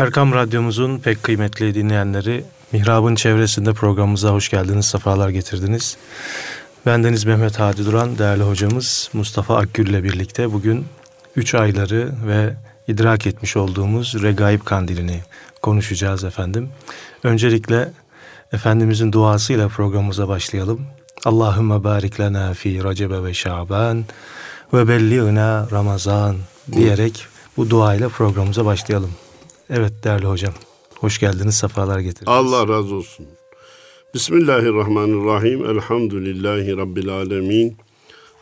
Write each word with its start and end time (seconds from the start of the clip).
Erkam 0.00 0.32
Radyomuzun 0.32 0.98
pek 0.98 1.22
kıymetli 1.22 1.74
dinleyenleri, 1.74 2.44
Mihrab'ın 2.72 3.14
çevresinde 3.14 3.72
programımıza 3.72 4.30
hoş 4.30 4.48
geldiniz, 4.48 4.86
sefalar 4.86 5.28
getirdiniz. 5.28 5.96
Bendeniz 6.86 7.24
Mehmet 7.24 7.60
Hadi 7.60 7.86
Duran, 7.86 8.18
değerli 8.18 8.42
hocamız 8.42 9.10
Mustafa 9.12 9.56
Akgül 9.56 9.86
ile 9.86 10.04
birlikte 10.04 10.52
bugün 10.52 10.86
üç 11.36 11.54
ayları 11.54 12.12
ve 12.26 12.54
idrak 12.88 13.26
etmiş 13.26 13.56
olduğumuz 13.56 14.22
Regaib 14.22 14.60
Kandilini 14.64 15.20
konuşacağız 15.62 16.24
efendim. 16.24 16.68
Öncelikle 17.22 17.92
Efendimizin 18.52 19.12
duasıyla 19.12 19.68
programımıza 19.68 20.28
başlayalım. 20.28 20.80
Allahümme 21.24 21.84
barik 21.84 22.20
lena 22.20 22.54
fi 22.54 22.84
Recebe 22.84 23.24
ve 23.24 23.34
Şaban 23.34 24.04
ve 24.72 24.88
belliğna 24.88 25.68
Ramazan 25.72 26.36
diyerek 26.72 27.26
bu 27.56 27.70
duayla 27.70 28.08
programımıza 28.08 28.64
başlayalım. 28.64 29.10
Evet 29.72 30.04
değerli 30.04 30.26
hocam. 30.26 30.54
Hoş 30.96 31.18
geldiniz, 31.18 31.54
sefalar 31.54 31.98
getirdiniz. 31.98 32.28
Allah 32.28 32.68
razı 32.68 32.94
olsun. 32.94 33.26
Bismillahirrahmanirrahim. 34.14 35.66
Elhamdülillahi 35.66 36.76
Rabbil 36.76 37.08
alemin. 37.08 37.76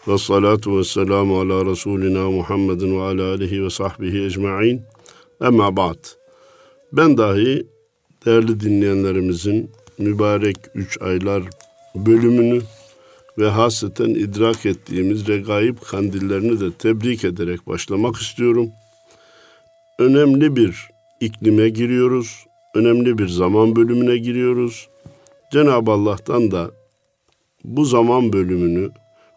Ve 0.09 0.19
salatu 0.19 0.79
ve 0.79 0.85
selamu 0.85 1.41
ala 1.41 1.67
Resulina 1.67 2.31
Muhammedin 2.31 2.99
ve 2.99 3.03
ala 3.03 3.33
alihi 3.33 3.65
ve 3.65 3.71
sahbihi 3.71 4.25
ecma'in. 4.25 4.83
Ama 5.41 5.77
ba'd. 5.77 6.05
Ben 6.93 7.19
dahi 7.19 7.67
değerli 8.27 8.61
dinleyenlerimizin 8.61 9.71
mübarek 9.99 10.57
üç 10.75 11.03
aylar 11.03 11.43
bölümünü 11.95 12.63
ve 13.39 13.49
hasreten 13.51 14.11
idrak 14.11 14.67
ettiğimiz 14.67 15.29
regaib 15.29 15.79
kandillerini 15.79 16.61
de 16.61 16.73
tebrik 16.73 17.25
ederek 17.25 17.67
başlamak 17.67 18.17
istiyorum. 18.17 18.69
Önemli 19.99 20.57
bir 20.57 20.98
iklime 21.21 21.69
giriyoruz. 21.69 22.47
Önemli 22.75 23.19
bir 23.19 23.29
zaman 23.29 23.77
bölümüne 23.77 24.17
giriyoruz. 24.17 24.89
Cenab-ı 25.53 25.91
Allah'tan 25.91 26.51
da 26.51 26.71
bu 27.65 27.85
zaman 27.85 28.33
bölümünü 28.33 28.91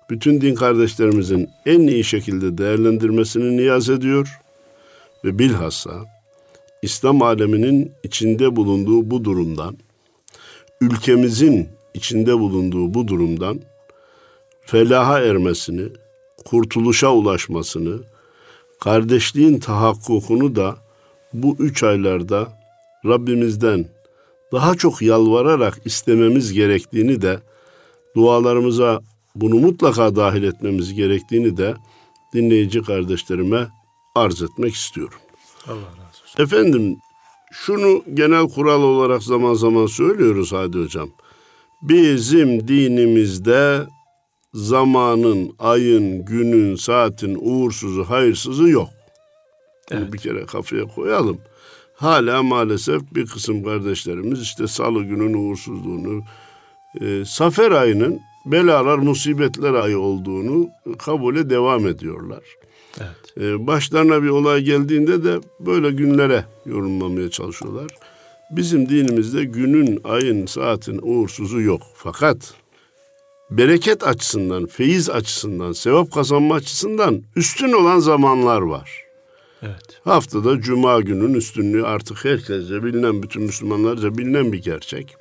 bütün 0.10 0.42
din 0.42 0.56
kardeşlerimizin 0.56 1.50
en 1.66 1.80
iyi 1.80 2.04
şekilde 2.04 2.58
değerlendirmesini 2.58 3.58
niyaz 3.58 3.90
ediyor 3.90 4.40
ve 5.26 5.40
bilhassa 5.40 5.92
İslam 6.82 7.22
aleminin 7.22 7.92
içinde 8.04 8.56
bulunduğu 8.56 9.12
bu 9.12 9.24
durumdan, 9.24 9.78
ülkemizin 10.82 11.70
içinde 11.94 12.40
bulunduğu 12.40 12.94
bu 12.94 13.08
durumdan 13.08 13.60
felaha 14.66 15.22
ermesini, 15.22 15.90
kurtuluşa 16.46 17.12
ulaşmasını, 17.14 18.00
kardeşliğin 18.80 19.60
tahakkukunu 19.60 20.56
da 20.56 20.78
bu 21.34 21.56
üç 21.60 21.84
aylarda 21.84 22.58
Rabbimizden 23.06 23.86
daha 24.52 24.76
çok 24.76 25.02
yalvararak 25.02 25.82
istememiz 25.86 26.54
gerektiğini 26.54 27.22
de 27.22 27.40
dualarımıza 28.16 29.02
bunu 29.36 29.56
mutlaka 29.56 30.16
dahil 30.16 30.44
etmemiz 30.44 30.94
gerektiğini 30.94 31.58
de 31.58 31.76
dinleyici 32.34 32.82
kardeşlerime 32.82 33.68
arz 34.16 34.42
etmek 34.42 34.74
istiyorum. 34.74 35.20
Allah 35.68 35.76
razı 35.76 36.24
olsun. 36.24 36.44
Efendim 36.44 36.98
şunu 37.52 38.04
genel 38.14 38.50
kural 38.50 38.84
olarak 38.84 39.24
zaman 39.24 39.54
zaman 39.54 39.86
söylüyoruz 39.86 40.54
Hadi 40.54 40.78
Hocam. 40.78 41.10
Bizim 41.82 42.68
dinimizde 42.68 43.86
zamanın, 44.54 45.56
ayın, 45.60 46.26
günün, 46.26 46.76
saatin 46.76 47.38
uğursuzu, 47.42 48.04
hayırsızı 48.04 48.70
yok. 48.70 48.90
Evet. 49.92 50.02
Bunu 50.02 50.14
bir 50.14 50.18
kere 50.18 50.46
kafaya 50.46 50.86
koyalım. 50.86 51.38
Hala 51.94 52.44
maalesef 52.44 53.02
bir 53.16 53.26
kısım 53.26 53.64
kardeşlerimiz 53.64 54.42
işte 54.42 54.68
salı 54.68 55.04
günün 55.04 55.34
uğursuzluğunu, 55.34 56.24
e, 57.02 57.26
safer 57.26 57.72
ayının 57.72 58.20
belalar, 58.46 58.98
musibetler 58.98 59.74
ayı 59.74 60.00
olduğunu 60.00 60.70
kabule 61.00 61.50
devam 61.50 61.88
ediyorlar. 61.88 62.44
Evet. 63.00 63.38
E, 63.38 63.68
başlarına 63.68 64.24
bir 64.24 64.30
olay 64.30 64.62
geldiğinde 64.62 65.24
de 65.24 65.40
böyle 65.60 65.92
günlere 65.92 66.46
yorumlamaya 66.66 67.30
çalışıyorlar. 67.30 67.88
Bizim 68.52 68.90
dinimizde 68.90 69.44
günün, 69.44 70.00
ayın, 70.04 70.46
saatin 70.46 71.00
uğursuzu 71.04 71.62
yok. 71.62 71.82
Fakat 71.96 72.54
bereket 73.52 74.08
açısından, 74.08 74.66
feyiz 74.66 75.10
açısından, 75.10 75.72
sevap 75.72 76.12
kazanma 76.12 76.56
açısından 76.56 77.22
üstün 77.36 77.74
olan 77.74 78.00
zamanlar 78.00 78.62
var. 78.62 79.11
Evet. 79.62 80.00
Haftada 80.04 80.62
cuma 80.62 81.02
günün 81.02 81.34
üstünlüğü 81.34 81.86
artık 81.86 82.26
herkese 82.26 82.84
bilinen, 82.84 83.24
bütün 83.24 83.42
Müslümanlarca 83.42 84.18
bilinen 84.18 84.52
bir 84.52 84.62
gerçek. 84.62 85.16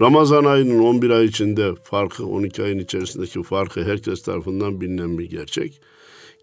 Ramazan 0.00 0.44
ayının 0.44 0.78
11 0.78 1.10
ay 1.10 1.24
içinde 1.24 1.74
farkı, 1.82 2.26
12 2.26 2.62
ayın 2.62 2.78
içerisindeki 2.78 3.42
farkı 3.42 3.84
herkes 3.84 4.22
tarafından 4.22 4.80
bilinen 4.80 5.18
bir 5.18 5.30
gerçek. 5.30 5.80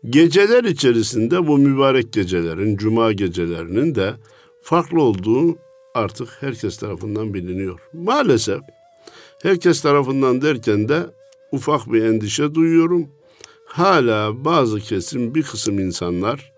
Geceler 0.10 0.64
içerisinde 0.64 1.48
bu 1.48 1.58
mübarek 1.58 2.14
gecelerin, 2.14 2.78
cuma 2.78 3.12
gecelerinin 3.12 3.96
de 3.96 4.14
farklı 4.62 5.02
olduğu 5.02 5.58
artık 5.94 6.30
herkes 6.40 6.78
tarafından 6.78 7.34
biliniyor. 7.34 7.80
Maalesef 7.94 8.60
herkes 9.42 9.82
tarafından 9.82 10.42
derken 10.42 10.90
de 10.90 11.06
ufak 11.52 11.94
bir 11.94 12.04
endişe 12.04 12.56
duyuyorum. 12.56 13.10
Hala 13.66 14.46
bazı 14.46 14.80
kesim 14.80 15.36
bir 15.36 15.44
kısım 15.44 15.80
insanlar 15.80 16.51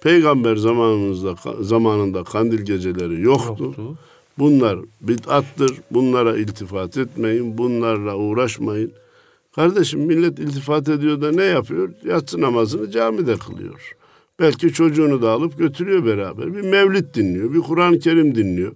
peygamber 0.00 0.56
zamanımızda 0.56 1.34
zamanında 1.60 2.24
kandil 2.24 2.62
geceleri 2.62 3.20
yoktu. 3.20 3.64
yoktu. 3.64 3.98
Bunlar 4.38 4.78
bid'attır. 5.00 5.80
Bunlara 5.90 6.36
iltifat 6.36 6.96
etmeyin. 6.96 7.58
Bunlarla 7.58 8.16
uğraşmayın. 8.16 8.92
Kardeşim 9.54 10.00
millet 10.00 10.38
iltifat 10.38 10.88
ediyor 10.88 11.22
da 11.22 11.32
ne 11.32 11.44
yapıyor? 11.44 11.90
Yatsı 12.04 12.40
namazını 12.40 12.90
camide 12.90 13.36
kılıyor. 13.36 13.94
Belki 14.40 14.72
çocuğunu 14.72 15.22
da 15.22 15.30
alıp 15.30 15.58
götürüyor 15.58 16.04
beraber. 16.04 16.54
Bir 16.54 16.60
mevlid 16.60 17.14
dinliyor, 17.14 17.54
bir 17.54 17.60
Kur'an-ı 17.60 17.98
Kerim 17.98 18.34
dinliyor. 18.34 18.72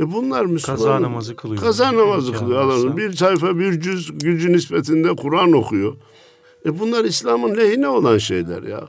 E 0.00 0.12
bunlar 0.12 0.44
Müslüman. 0.44 0.76
Kaza 0.76 1.02
namazı 1.02 1.36
kılıyor. 1.36 1.62
Kaza 1.62 1.96
namazı 1.96 2.32
kılıyor. 2.32 2.66
Adamın 2.66 2.96
bir 2.96 3.12
sayfa 3.12 3.58
bir 3.58 3.80
cüz 3.80 4.18
gücü 4.18 4.52
nispetinde 4.52 5.16
Kur'an 5.16 5.52
okuyor. 5.52 5.96
E 6.66 6.78
bunlar 6.78 7.04
İslam'ın 7.04 7.56
lehine 7.56 7.88
olan 7.88 8.18
şeyler 8.18 8.62
ya. 8.62 8.88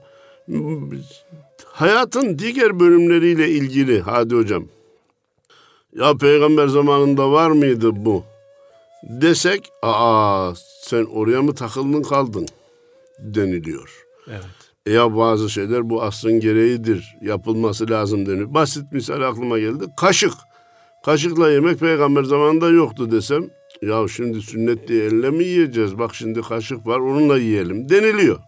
Hayatın 1.77 2.39
diğer 2.39 2.79
bölümleriyle 2.79 3.49
ilgili 3.49 4.01
hadi 4.01 4.35
hocam. 4.35 4.63
Ya 5.95 6.17
peygamber 6.17 6.67
zamanında 6.67 7.31
var 7.31 7.51
mıydı 7.51 7.89
bu? 7.95 8.23
Desek 9.03 9.69
aa 9.81 10.53
sen 10.81 11.03
oraya 11.03 11.41
mı 11.41 11.55
takıldın 11.55 12.03
kaldın 12.03 12.47
deniliyor. 13.19 14.05
Evet. 14.27 14.45
E 14.85 14.91
ya 14.91 15.17
bazı 15.17 15.49
şeyler 15.49 15.89
bu 15.89 16.03
asrın 16.03 16.39
gereğidir. 16.39 17.15
Yapılması 17.21 17.89
lazım 17.89 18.25
deniyor. 18.25 18.53
Basit 18.53 18.91
misal 18.91 19.21
aklıma 19.21 19.59
geldi. 19.59 19.85
Kaşık. 19.97 20.33
Kaşıkla 21.05 21.51
yemek 21.51 21.79
peygamber 21.79 22.23
zamanında 22.23 22.69
yoktu 22.69 23.11
desem. 23.11 23.49
Ya 23.81 24.07
şimdi 24.07 24.41
sünnet 24.41 24.87
diye 24.87 25.05
elle 25.05 25.29
mi 25.29 25.43
yiyeceğiz? 25.43 25.99
Bak 25.99 26.15
şimdi 26.15 26.41
kaşık 26.41 26.87
var 26.87 26.99
onunla 26.99 27.37
yiyelim 27.37 27.89
deniliyor. 27.89 28.39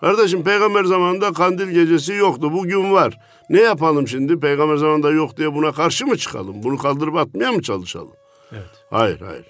Kardeşim 0.00 0.44
peygamber 0.44 0.84
zamanında 0.84 1.32
kandil 1.32 1.68
gecesi 1.68 2.12
yoktu. 2.12 2.52
Bugün 2.52 2.92
var. 2.92 3.18
Ne 3.50 3.60
yapalım 3.60 4.08
şimdi? 4.08 4.40
Peygamber 4.40 4.76
zamanında 4.76 5.10
yok 5.10 5.36
diye 5.36 5.54
buna 5.54 5.72
karşı 5.72 6.06
mı 6.06 6.16
çıkalım? 6.18 6.62
Bunu 6.62 6.78
kaldırıp 6.78 7.16
atmaya 7.16 7.52
mı 7.52 7.62
çalışalım? 7.62 8.12
Evet. 8.52 8.84
Hayır 8.90 9.20
hayır. 9.20 9.46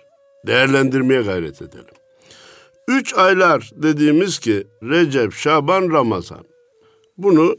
Değerlendirmeye 0.46 1.22
gayret 1.22 1.62
edelim. 1.62 1.94
Üç 2.88 3.14
aylar 3.14 3.70
dediğimiz 3.76 4.38
ki 4.38 4.66
Recep, 4.82 5.32
Şaban, 5.32 5.92
Ramazan. 5.92 6.44
Bunu 7.18 7.56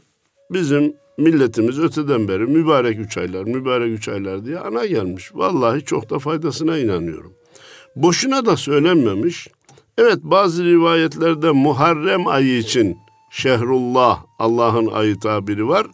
bizim 0.50 0.94
milletimiz 1.18 1.78
öteden 1.78 2.28
beri 2.28 2.46
mübarek 2.46 2.98
üç 2.98 3.18
aylar, 3.18 3.44
mübarek 3.44 3.88
üç 3.88 4.08
aylar 4.08 4.44
diye 4.44 4.58
ana 4.58 4.86
gelmiş. 4.86 5.34
Vallahi 5.34 5.84
çok 5.84 6.10
da 6.10 6.18
faydasına 6.18 6.78
inanıyorum. 6.78 7.32
Boşuna 7.96 8.46
da 8.46 8.56
söylenmemiş. 8.56 9.48
Evet 9.98 10.18
bazı 10.22 10.64
rivayetlerde 10.64 11.50
Muharrem 11.50 12.26
ayı 12.26 12.58
için 12.58 12.98
Şehrullah 13.30 14.22
Allah'ın 14.38 14.86
ayı 14.86 15.20
tabiri 15.20 15.68
var. 15.68 15.86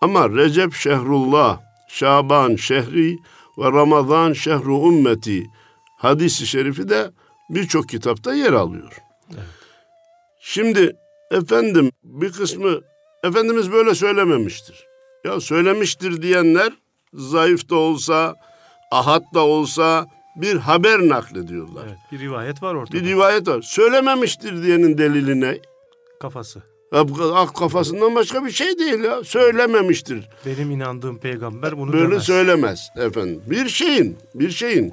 Ama 0.00 0.30
Recep 0.30 0.74
Şehrullah, 0.74 1.60
Şaban 1.88 2.56
Şehri 2.56 3.18
ve 3.58 3.72
Ramazan 3.72 4.32
Şehru 4.32 4.88
Ümmeti 4.88 5.46
hadisi 5.98 6.46
şerifi 6.46 6.88
de 6.88 7.10
birçok 7.50 7.88
kitapta 7.88 8.34
yer 8.34 8.52
alıyor. 8.52 8.92
Evet. 9.34 9.44
Şimdi 10.40 10.96
efendim 11.30 11.90
bir 12.04 12.32
kısmı 12.32 12.80
Efendimiz 13.24 13.72
böyle 13.72 13.94
söylememiştir. 13.94 14.86
Ya 15.24 15.40
söylemiştir 15.40 16.22
diyenler 16.22 16.72
zayıf 17.14 17.70
da 17.70 17.76
olsa, 17.76 18.34
ahad 18.90 19.22
da 19.34 19.40
olsa 19.40 20.06
bir 20.36 20.56
haber 20.56 21.00
naklediyorlar. 21.08 21.82
Evet, 21.88 21.98
bir 22.12 22.18
rivayet 22.18 22.62
var 22.62 22.74
ortada. 22.74 22.98
Bir 22.98 23.04
rivayet 23.04 23.48
var. 23.48 23.62
Söylememiştir 23.62 24.62
diyenin 24.62 24.98
delili 24.98 25.40
ne? 25.40 25.58
Kafası. 26.20 26.62
Ak 27.34 27.54
kafasından 27.54 28.14
başka 28.14 28.44
bir 28.44 28.50
şey 28.50 28.78
değil 28.78 28.98
ya. 29.04 29.24
Söylememiştir. 29.24 30.28
Benim 30.46 30.70
inandığım 30.70 31.18
peygamber 31.18 31.78
bunu 31.78 31.92
Böyle 31.92 32.10
demez. 32.10 32.22
söylemez 32.22 32.88
efendim. 32.96 33.42
Bir 33.46 33.68
şeyin, 33.68 34.16
bir 34.34 34.50
şeyin 34.50 34.92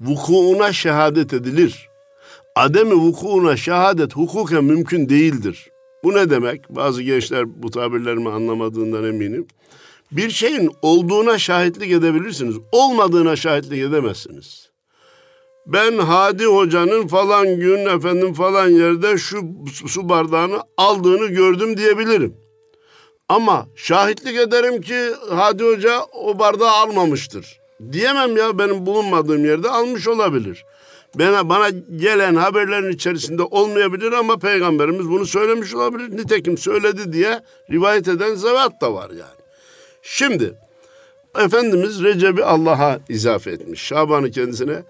vukuuna 0.00 0.72
şehadet 0.72 1.32
edilir. 1.32 1.88
Ademi 2.56 2.94
vukuuna 2.94 3.56
şehadet 3.56 4.16
hukuken 4.16 4.64
mümkün 4.64 5.08
değildir. 5.08 5.70
Bu 6.04 6.14
ne 6.14 6.30
demek? 6.30 6.70
Bazı 6.70 7.02
gençler 7.02 7.62
bu 7.62 7.70
tabirlerimi 7.70 8.30
anlamadığından 8.30 9.04
eminim. 9.04 9.46
Bir 10.12 10.30
şeyin 10.30 10.70
olduğuna 10.82 11.38
şahitlik 11.38 11.92
edebilirsiniz. 11.92 12.56
Olmadığına 12.72 13.36
şahitlik 13.36 13.82
edemezsiniz. 13.82 14.68
Ben 15.66 15.98
Hadi 15.98 16.44
Hoca'nın 16.44 17.06
falan 17.06 17.46
gün 17.46 17.86
efendim 17.86 18.34
falan 18.34 18.68
yerde 18.68 19.18
şu 19.18 19.42
su 19.86 20.08
bardağını 20.08 20.62
aldığını 20.76 21.26
gördüm 21.26 21.76
diyebilirim. 21.76 22.36
Ama 23.28 23.66
şahitlik 23.76 24.36
ederim 24.36 24.80
ki 24.80 24.98
Hadi 25.30 25.64
Hoca 25.64 26.00
o 26.12 26.38
bardağı 26.38 26.70
almamıştır. 26.70 27.58
Diyemem 27.92 28.36
ya 28.36 28.58
benim 28.58 28.86
bulunmadığım 28.86 29.44
yerde 29.44 29.70
almış 29.70 30.08
olabilir. 30.08 30.64
Bana, 31.14 31.48
bana 31.48 31.68
gelen 31.96 32.34
haberlerin 32.34 32.92
içerisinde 32.92 33.42
olmayabilir 33.42 34.12
ama 34.12 34.38
peygamberimiz 34.38 35.08
bunu 35.08 35.26
söylemiş 35.26 35.74
olabilir. 35.74 36.16
Nitekim 36.16 36.58
söyledi 36.58 37.12
diye 37.12 37.40
rivayet 37.70 38.08
eden 38.08 38.34
zevat 38.34 38.80
da 38.80 38.94
var 38.94 39.10
yani. 39.10 39.37
Şimdi 40.02 40.54
Efendimiz 41.38 42.02
Recep'i 42.02 42.44
Allah'a 42.44 43.00
izafe 43.08 43.50
etmiş. 43.50 43.82
Şaban'ı 43.82 44.30
kendisine 44.30 44.82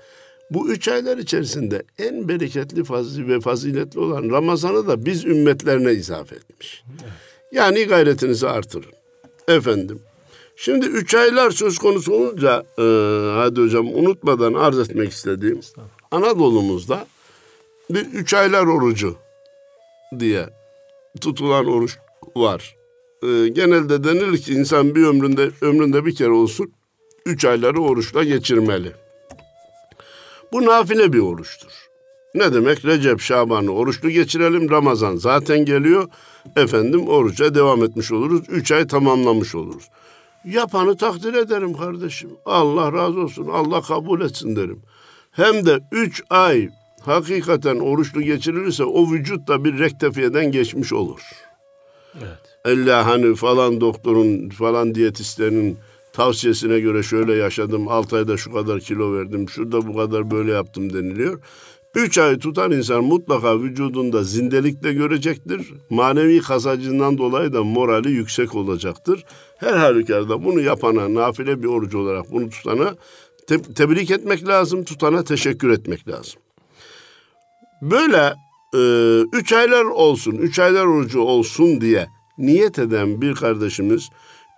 bu 0.51 0.71
üç 0.71 0.89
aylar 0.89 1.19
içerisinde 1.19 1.83
en 1.99 2.29
bereketli 2.29 2.85
fazli 2.85 3.29
ve 3.29 3.41
faziletli 3.41 4.01
olan 4.01 4.31
Ramazan'ı 4.31 4.87
da 4.87 5.05
biz 5.07 5.25
ümmetlerine 5.25 5.93
izafe 5.93 6.37
etmiş. 6.37 6.85
Yani 7.53 7.85
gayretinizi 7.85 8.49
artırın. 8.49 8.93
Efendim. 9.49 10.01
Şimdi 10.57 10.87
üç 10.87 11.15
aylar 11.15 11.51
söz 11.51 11.79
konusu 11.79 12.13
olunca 12.13 12.63
e, 12.79 12.83
hadi 13.35 13.61
hocam 13.61 13.95
unutmadan 13.95 14.55
arz 14.55 14.79
etmek 14.79 15.13
istediğim 15.13 15.61
Anadolu'muzda 16.11 17.07
bir 17.91 18.07
üç 18.07 18.35
aylar 18.35 18.67
orucu 18.67 19.17
diye 20.19 20.47
tutulan 21.21 21.67
oruç 21.67 21.99
var. 22.37 22.78
E, 23.23 23.49
genelde 23.49 24.05
denilir 24.05 24.39
ki 24.39 24.53
insan 24.53 24.95
bir 24.95 25.07
ömründe 25.07 25.51
ömründe 25.61 26.07
bir 26.07 26.15
kere 26.15 26.31
olsun 26.31 26.73
üç 27.27 27.45
ayları 27.45 27.81
oruçla 27.81 28.25
geçirmeli. 28.25 28.93
Bu 30.53 30.67
nafile 30.67 31.13
bir 31.13 31.19
oruçtur. 31.19 31.89
Ne 32.35 32.55
demek? 32.55 32.85
Recep, 32.85 33.21
Şaban'ı 33.21 33.71
oruçlu 33.71 34.11
geçirelim. 34.11 34.71
Ramazan 34.71 35.17
zaten 35.17 35.65
geliyor. 35.65 36.09
Efendim 36.57 37.09
oruca 37.09 37.55
devam 37.55 37.85
etmiş 37.85 38.13
oluruz. 38.13 38.43
Üç 38.49 38.73
ay 38.73 38.87
tamamlamış 38.87 39.55
oluruz. 39.55 39.89
Yapanı 40.45 40.97
takdir 40.97 41.35
ederim 41.35 41.75
kardeşim. 41.75 42.31
Allah 42.47 42.93
razı 42.93 43.21
olsun. 43.21 43.49
Allah 43.53 43.81
kabul 43.81 44.21
etsin 44.21 44.57
derim. 44.57 44.83
Hem 45.31 45.67
de 45.67 45.81
üç 45.93 46.23
ay 46.31 46.69
hakikaten 47.01 47.77
oruçlu 47.77 48.23
geçirilirse 48.23 48.85
o 48.85 49.11
vücut 49.13 49.49
da 49.49 49.65
bir 49.65 49.79
rektefiyeden 49.79 50.53
geçmiş 50.53 50.93
olur. 50.93 51.21
Evet. 52.19 52.48
Allah 52.69 53.07
hani 53.07 53.35
falan 53.35 53.81
doktorun 53.81 54.49
falan 54.49 54.95
diyetistlerinin 54.95 55.79
tavsiyesine 56.13 56.81
göre 56.81 57.03
şöyle 57.03 57.35
yaşadım. 57.35 57.89
6 57.89 58.17
ayda 58.17 58.37
şu 58.37 58.53
kadar 58.53 58.81
kilo 58.81 59.15
verdim. 59.15 59.49
Şurada 59.49 59.87
bu 59.87 59.97
kadar 59.97 60.31
böyle 60.31 60.53
yaptım 60.53 60.93
deniliyor. 60.93 61.41
Üç 61.95 62.19
ay 62.19 62.39
tutan 62.39 62.73
insan 62.73 63.05
mutlaka 63.05 63.61
vücudunda 63.61 64.25
zindelikle 64.25 64.93
görecektir. 64.93 65.73
Manevi 65.91 66.41
kazancından 66.41 67.19
dolayı 67.19 67.53
da 67.53 67.65
morali 67.65 68.11
yüksek 68.11 68.55
olacaktır. 68.55 69.25
Her 69.57 69.73
halükarda 69.73 70.45
bunu 70.45 70.61
yapana, 70.61 71.15
nafile 71.15 71.63
bir 71.63 71.69
oruç 71.69 71.95
olarak 71.95 72.33
bunu 72.33 72.51
tutana 72.51 72.95
te- 73.47 73.63
tebrik 73.63 74.11
etmek 74.11 74.49
lazım, 74.49 74.85
tutana 74.85 75.25
teşekkür 75.25 75.71
etmek 75.71 76.09
lazım. 76.09 76.41
Böyle 77.83 78.35
e, 78.75 78.81
üç 79.33 79.53
aylar 79.53 79.85
olsun, 79.85 80.33
üç 80.33 80.59
aylar 80.59 80.85
orucu 80.85 81.21
olsun 81.21 81.81
diye 81.81 82.07
niyet 82.39 82.79
eden 82.79 83.21
bir 83.21 83.35
kardeşimiz 83.35 84.09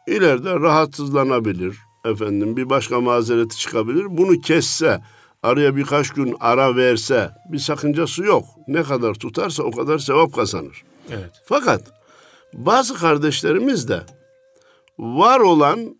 ileride 0.06 0.54
rahatsızlanabilir. 0.54 1.78
Efendim 2.04 2.56
bir 2.56 2.70
başka 2.70 3.00
mazereti 3.00 3.58
çıkabilir. 3.58 4.04
Bunu 4.08 4.40
kesse, 4.40 5.00
araya 5.42 5.76
birkaç 5.76 6.10
gün 6.10 6.36
ara 6.40 6.76
verse 6.76 7.30
bir 7.52 7.58
sakıncası 7.58 8.22
yok. 8.22 8.44
Ne 8.68 8.82
kadar 8.82 9.14
tutarsa 9.14 9.62
o 9.62 9.70
kadar 9.70 9.98
sevap 9.98 10.34
kazanır. 10.34 10.82
Evet. 11.10 11.30
Fakat 11.44 11.82
bazı 12.52 12.94
kardeşlerimiz 12.94 13.88
de 13.88 14.02
var 14.98 15.40
olan 15.40 15.96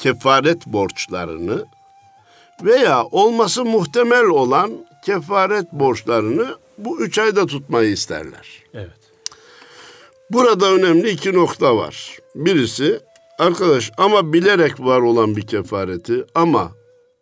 kefaret 0.00 0.66
borçlarını 0.66 1.64
veya 2.62 3.04
olması 3.04 3.64
muhtemel 3.64 4.24
olan 4.24 4.70
kefaret 5.04 5.72
borçlarını 5.72 6.56
bu 6.78 7.00
üç 7.00 7.18
ayda 7.18 7.46
tutmayı 7.46 7.90
isterler. 7.90 8.48
Evet. 8.74 8.99
Burada 10.30 10.72
önemli 10.72 11.10
iki 11.10 11.32
nokta 11.32 11.76
var. 11.76 12.18
Birisi 12.34 13.00
arkadaş 13.38 13.92
ama 13.98 14.32
bilerek 14.32 14.80
var 14.80 15.00
olan 15.00 15.36
bir 15.36 15.42
kefareti 15.42 16.24
ama 16.34 16.72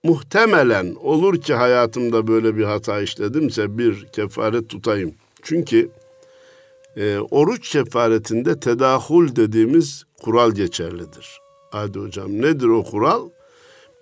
muhtemelen 0.02 0.94
olur 0.94 1.40
ki 1.40 1.54
hayatımda 1.54 2.26
böyle 2.26 2.56
bir 2.56 2.64
hata 2.64 3.00
işledimse 3.00 3.78
bir 3.78 4.04
kefaret 4.04 4.68
tutayım. 4.68 5.14
Çünkü 5.42 5.90
e, 6.96 7.18
oruç 7.18 7.68
kefaretinde 7.70 8.60
tedahul 8.60 9.36
dediğimiz 9.36 10.04
kural 10.22 10.52
geçerlidir. 10.52 11.40
Hadi 11.70 11.98
hocam 11.98 12.42
nedir 12.42 12.66
o 12.66 12.84
kural? 12.84 13.28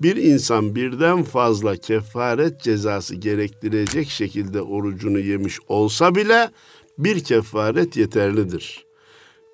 Bir 0.02 0.16
insan 0.16 0.74
birden 0.74 1.22
fazla 1.22 1.76
kefaret 1.76 2.60
cezası 2.60 3.14
gerektirecek 3.14 4.08
şekilde 4.08 4.62
orucunu 4.62 5.18
yemiş 5.18 5.58
olsa 5.68 6.14
bile 6.14 6.50
bir 6.98 7.24
kefaret 7.24 7.96
yeterlidir. 7.96 8.85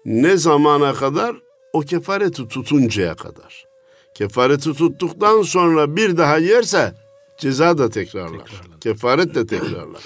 Ne 0.05 0.37
zamana 0.37 0.95
kadar? 0.95 1.37
O 1.73 1.81
kefareti 1.81 2.49
tutuncaya 2.49 3.15
kadar. 3.15 3.67
Kefareti 4.15 4.73
tuttuktan 4.73 5.43
sonra 5.43 5.97
bir 5.97 6.17
daha 6.17 6.39
yerse 6.39 6.95
ceza 7.39 7.79
da 7.79 7.91
tekrarlar. 7.91 8.45
Tekrarlanır. 8.45 8.81
Kefaret 8.81 9.35
de 9.35 9.47
tekrarlar. 9.47 10.03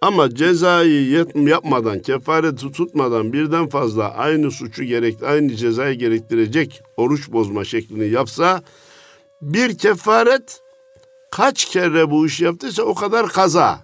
Ama 0.00 0.34
cezayı 0.34 1.26
yapmadan, 1.36 1.98
kefareti 1.98 2.72
tutmadan 2.72 3.32
birden 3.32 3.68
fazla 3.68 4.14
aynı 4.14 4.50
suçu 4.50 4.84
gerek, 4.84 5.22
aynı 5.22 5.54
cezayı 5.54 5.98
gerektirecek 5.98 6.82
oruç 6.96 7.32
bozma 7.32 7.64
şeklini 7.64 8.08
yapsa 8.08 8.62
bir 9.42 9.78
kefaret 9.78 10.60
kaç 11.30 11.64
kere 11.64 12.10
bu 12.10 12.26
iş 12.26 12.40
yaptıysa 12.40 12.82
o 12.82 12.94
kadar 12.94 13.28
kaza. 13.28 13.80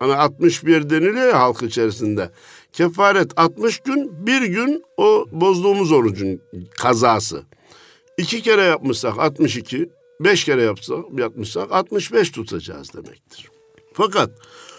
Hani 0.00 0.14
61 0.14 0.90
deniliyor 0.90 1.28
ya 1.28 1.40
halk 1.40 1.62
içerisinde. 1.62 2.30
Kefaret 2.72 3.32
60 3.36 3.78
gün, 3.78 4.26
bir 4.26 4.42
gün 4.42 4.84
o 4.96 5.26
bozduğumuz 5.32 5.92
orucun 5.92 6.42
kazası. 6.78 7.42
İki 8.18 8.42
kere 8.42 8.62
yapmışsak 8.62 9.18
62, 9.18 9.90
beş 10.20 10.44
kere 10.44 10.62
yapsak, 10.62 10.98
yapmışsak 11.18 11.72
65 11.72 12.30
tutacağız 12.30 12.94
demektir. 12.94 13.50
Fakat 13.92 14.30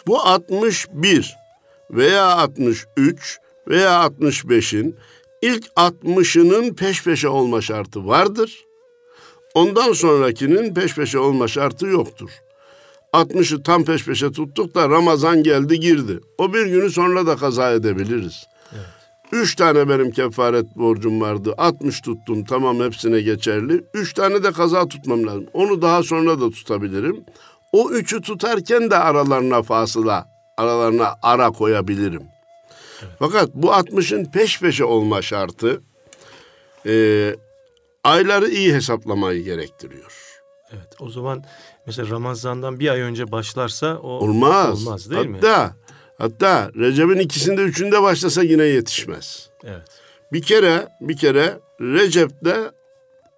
bu 0.07 0.21
61 0.21 1.35
veya 1.91 2.25
63 2.25 3.39
veya 3.67 4.05
65'in 4.05 4.95
ilk 5.41 5.65
60'ının 5.65 6.75
peş 6.75 7.03
peşe 7.03 7.27
olma 7.27 7.61
şartı 7.61 8.07
vardır. 8.07 8.65
Ondan 9.53 9.93
sonrakinin 9.93 10.73
peş 10.73 10.95
peşe 10.95 11.19
olma 11.19 11.47
şartı 11.47 11.87
yoktur. 11.87 12.29
60'ı 13.13 13.63
tam 13.63 13.85
peş 13.85 14.05
peşe 14.05 14.31
tuttuk 14.31 14.75
da 14.75 14.89
Ramazan 14.89 15.43
geldi 15.43 15.79
girdi. 15.79 16.19
O 16.37 16.53
bir 16.53 16.65
günü 16.65 16.89
sonra 16.89 17.27
da 17.27 17.35
kaza 17.35 17.71
edebiliriz. 17.71 18.47
Üç 19.31 19.55
tane 19.55 19.89
benim 19.89 20.11
kefaret 20.11 20.75
borcum 20.75 21.21
vardı. 21.21 21.53
60 21.57 22.01
tuttum 22.01 22.45
tamam 22.45 22.79
hepsine 22.79 23.21
geçerli. 23.21 23.83
Üç 23.93 24.13
tane 24.13 24.43
de 24.43 24.51
kaza 24.51 24.87
tutmam 24.87 25.27
lazım. 25.27 25.45
Onu 25.53 25.81
daha 25.81 26.03
sonra 26.03 26.41
da 26.41 26.49
tutabilirim. 26.49 27.23
O 27.71 27.91
üçü 27.91 28.21
tutarken 28.21 28.91
de 28.91 28.97
aralarına 28.97 29.61
fasıla, 29.61 30.27
aralarına 30.57 31.13
ara 31.21 31.51
koyabilirim. 31.51 32.23
Fakat 33.19 33.49
bu 33.53 33.67
60'ın 33.67 34.25
peş 34.25 34.59
peşe 34.59 34.83
olma 34.83 35.21
şartı 35.21 35.81
e, 36.85 37.35
ayları 38.03 38.49
iyi 38.49 38.73
hesaplamayı 38.73 39.43
gerektiriyor. 39.43 40.30
Evet. 40.73 40.87
O 40.99 41.09
zaman 41.09 41.43
mesela 41.85 42.09
Ramazan'dan 42.09 42.79
bir 42.79 42.89
ay 42.89 42.99
önce 43.01 43.31
başlarsa 43.31 43.97
o 43.97 44.07
Olmaz. 44.07 44.87
olmaz 44.87 45.09
değil 45.11 45.27
mi? 45.27 45.35
hatta, 45.35 45.75
Hatta 46.17 46.71
Recep'in 46.75 47.19
ikisinde 47.19 47.61
üçünde 47.61 48.01
başlasa 48.01 48.43
yine 48.43 48.63
yetişmez. 48.63 49.49
Evet. 49.63 49.87
Bir 50.33 50.41
kere 50.41 50.87
bir 51.01 51.17
kere 51.17 51.59
Recep'te 51.81 52.71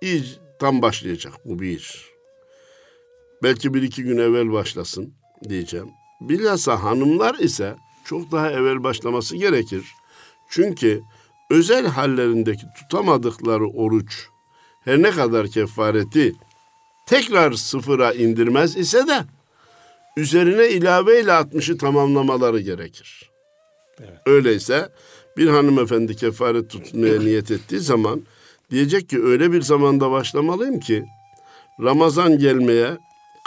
iyice 0.02 0.30
tam 0.60 0.82
başlayacak 0.82 1.34
bu 1.46 1.60
bir. 1.60 2.06
Belki 3.44 3.74
bir 3.74 3.82
iki 3.82 4.04
gün 4.04 4.18
evvel 4.18 4.52
başlasın 4.52 5.14
diyeceğim. 5.50 5.90
Bilhassa 6.22 6.84
hanımlar 6.84 7.36
ise 7.36 7.76
çok 8.06 8.32
daha 8.32 8.52
evvel 8.52 8.84
başlaması 8.84 9.36
gerekir. 9.36 9.86
Çünkü 10.50 11.02
özel 11.52 11.86
hallerindeki 11.88 12.64
tutamadıkları 12.80 13.68
oruç 13.68 14.28
her 14.86 15.02
ne 15.02 15.12
kadar 15.12 15.48
kefareti 15.48 16.34
tekrar 17.06 17.54
sıfıra 17.54 18.14
indirmez 18.14 18.78
ise 18.78 19.08
de 19.08 19.26
üzerine 20.18 20.70
ilaveyle 20.70 21.32
60'ı 21.32 21.78
tamamlamaları 21.78 22.60
gerekir. 22.60 23.32
Evet. 24.00 24.20
Öyleyse 24.26 24.90
bir 25.38 25.48
hanımefendi 25.48 26.16
kefaret 26.16 26.70
tutmaya 26.70 27.20
niyet 27.20 27.52
ettiği 27.52 27.80
zaman 27.80 28.22
diyecek 28.72 29.10
ki 29.10 29.24
öyle 29.24 29.52
bir 29.52 29.62
zamanda 29.62 30.12
başlamalıyım 30.12 30.80
ki 30.80 31.06
Ramazan 31.82 32.38
gelmeye 32.38 32.98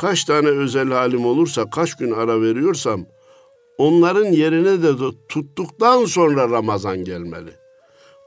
kaç 0.00 0.24
tane 0.24 0.48
özel 0.48 0.88
halim 0.88 1.26
olursa 1.26 1.70
kaç 1.70 1.96
gün 1.96 2.12
ara 2.12 2.42
veriyorsam 2.42 3.06
onların 3.78 4.24
yerine 4.24 4.82
de 4.82 5.16
tuttuktan 5.28 6.04
sonra 6.04 6.50
Ramazan 6.50 7.04
gelmeli. 7.04 7.50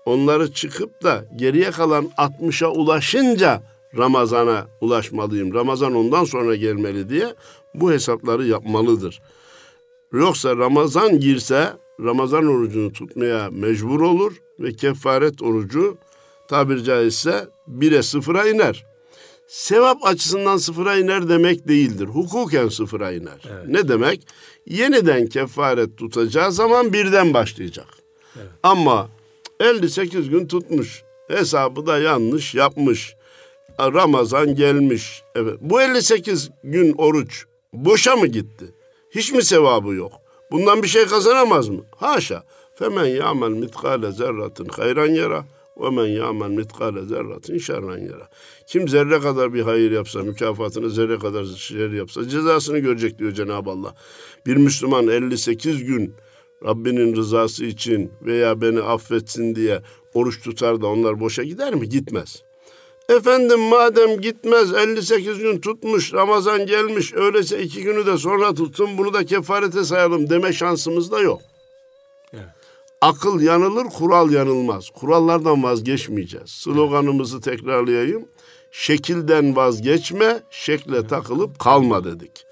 Onları 0.05 0.53
çıkıp 0.53 1.03
da 1.03 1.25
geriye 1.35 1.71
kalan 1.71 2.11
60'a 2.17 2.67
ulaşınca 2.67 3.61
Ramazan'a 3.97 4.67
ulaşmalıyım. 4.81 5.53
Ramazan 5.53 5.95
ondan 5.95 6.23
sonra 6.23 6.55
gelmeli 6.55 7.09
diye 7.09 7.35
bu 7.73 7.91
hesapları 7.91 8.45
yapmalıdır. 8.45 9.21
Yoksa 10.13 10.57
Ramazan 10.57 11.19
girse 11.19 11.73
Ramazan 12.03 12.45
orucunu 12.45 12.93
tutmaya 12.93 13.49
mecbur 13.51 14.01
olur 14.01 14.33
ve 14.59 14.73
kefaret 14.73 15.41
orucu 15.41 15.97
tabir 16.47 16.83
caizse 16.83 17.47
bire 17.67 18.03
sıfıra 18.03 18.47
iner. 18.47 18.85
Sevap 19.47 20.05
açısından 20.05 20.57
sıfıra 20.57 20.97
iner 20.97 21.29
demek 21.29 21.67
değildir. 21.67 22.05
Hukuken 22.05 22.67
sıfıra 22.67 23.11
iner. 23.11 23.41
Evet. 23.51 23.67
Ne 23.67 23.87
demek? 23.87 24.27
Yeniden 24.65 25.27
kefaret 25.27 25.97
tutacağı 25.97 26.51
zaman 26.51 26.93
birden 26.93 27.33
başlayacak. 27.33 27.87
Evet. 28.35 28.49
Ama 28.63 29.09
58 29.59 30.29
gün 30.29 30.47
tutmuş. 30.47 31.03
Hesabı 31.27 31.87
da 31.87 31.99
yanlış 31.99 32.55
yapmış. 32.55 33.15
Ramazan 33.79 34.55
gelmiş. 34.55 35.23
Evet. 35.35 35.57
Bu 35.61 35.81
58 35.81 36.49
gün 36.63 36.95
oruç 36.97 37.45
boşa 37.73 38.15
mı 38.15 38.27
gitti? 38.27 38.65
Hiç 39.11 39.31
mi 39.31 39.43
sevabı 39.43 39.93
yok? 39.93 40.11
Bundan 40.51 40.83
bir 40.83 40.87
şey 40.87 41.05
kazanamaz 41.05 41.69
mı? 41.69 41.81
Haşa. 41.95 42.43
Femen 42.75 43.05
ya'mel 43.05 43.49
mitkale 43.49 44.11
zerratin 44.11 44.65
hayran 44.65 45.07
yara 45.07 45.45
ve 45.81 45.89
men 45.89 46.05
ya'mel 46.05 46.49
mitkale 46.49 47.05
zerratin 47.05 47.57
şerran 47.57 47.97
yara. 47.97 48.29
Kim 48.67 48.87
zerre 48.87 49.19
kadar 49.19 49.53
bir 49.53 49.61
hayır 49.61 49.91
yapsa, 49.91 50.19
mükafatını 50.19 50.89
zerre 50.89 51.19
kadar 51.19 51.45
şer 51.45 51.89
yapsa 51.89 52.29
cezasını 52.29 52.79
görecek 52.79 53.19
diyor 53.19 53.31
Cenab-ı 53.31 53.69
Allah. 53.69 53.95
Bir 54.45 54.55
Müslüman 54.55 55.07
58 55.07 55.83
gün 55.83 56.13
Rabbinin 56.65 57.15
rızası 57.15 57.65
için 57.65 58.11
veya 58.21 58.61
beni 58.61 58.79
affetsin 58.81 59.55
diye 59.55 59.81
oruç 60.13 60.43
tutar 60.43 60.81
da 60.81 60.87
onlar 60.87 61.19
boşa 61.19 61.43
gider 61.43 61.73
mi? 61.73 61.89
Gitmez. 61.89 62.43
Efendim 63.09 63.59
madem 63.59 64.21
gitmez 64.21 64.73
58 64.73 65.39
gün 65.39 65.59
tutmuş 65.59 66.13
Ramazan 66.13 66.65
gelmiş 66.65 67.13
öyleyse 67.13 67.63
iki 67.63 67.83
günü 67.83 68.05
de 68.05 68.17
sonra 68.17 68.53
tutsun 68.53 68.97
bunu 68.97 69.13
da 69.13 69.25
kefarete 69.25 69.83
sayalım 69.83 70.29
deme 70.29 70.53
şansımız 70.53 71.11
da 71.11 71.19
yok. 71.19 71.41
Evet. 72.33 72.43
Akıl 73.01 73.41
yanılır 73.41 73.85
kural 73.85 74.31
yanılmaz. 74.31 74.89
Kurallardan 74.89 75.63
vazgeçmeyeceğiz. 75.63 76.49
Sloganımızı 76.49 77.41
tekrarlayayım. 77.41 78.25
Şekilden 78.71 79.55
vazgeçme, 79.55 80.39
şekle 80.49 80.97
evet. 80.97 81.09
takılıp 81.09 81.59
kalma 81.59 82.03
dedik. 82.03 82.45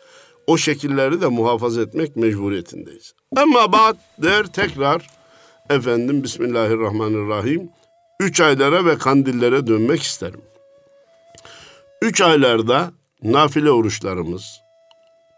O 0.48 0.58
şekilleri 0.58 1.22
de 1.22 1.28
muhafaza 1.28 1.82
etmek 1.82 2.16
mecburiyetindeyiz. 2.16 3.14
Ama 3.36 3.72
ba'd 3.72 3.98
der 4.24 4.48
tekrar 4.54 5.08
efendim 5.70 6.24
Bismillahirrahmanirrahim 6.24 7.70
üç 8.20 8.42
aylara 8.42 8.86
ve 8.86 8.98
kandillere 8.98 9.68
dönmek 9.68 10.04
isterim. 10.04 10.42
Üç 12.02 12.22
aylarda 12.22 12.92
nafile 13.24 13.72
oruçlarımız, 13.72 14.60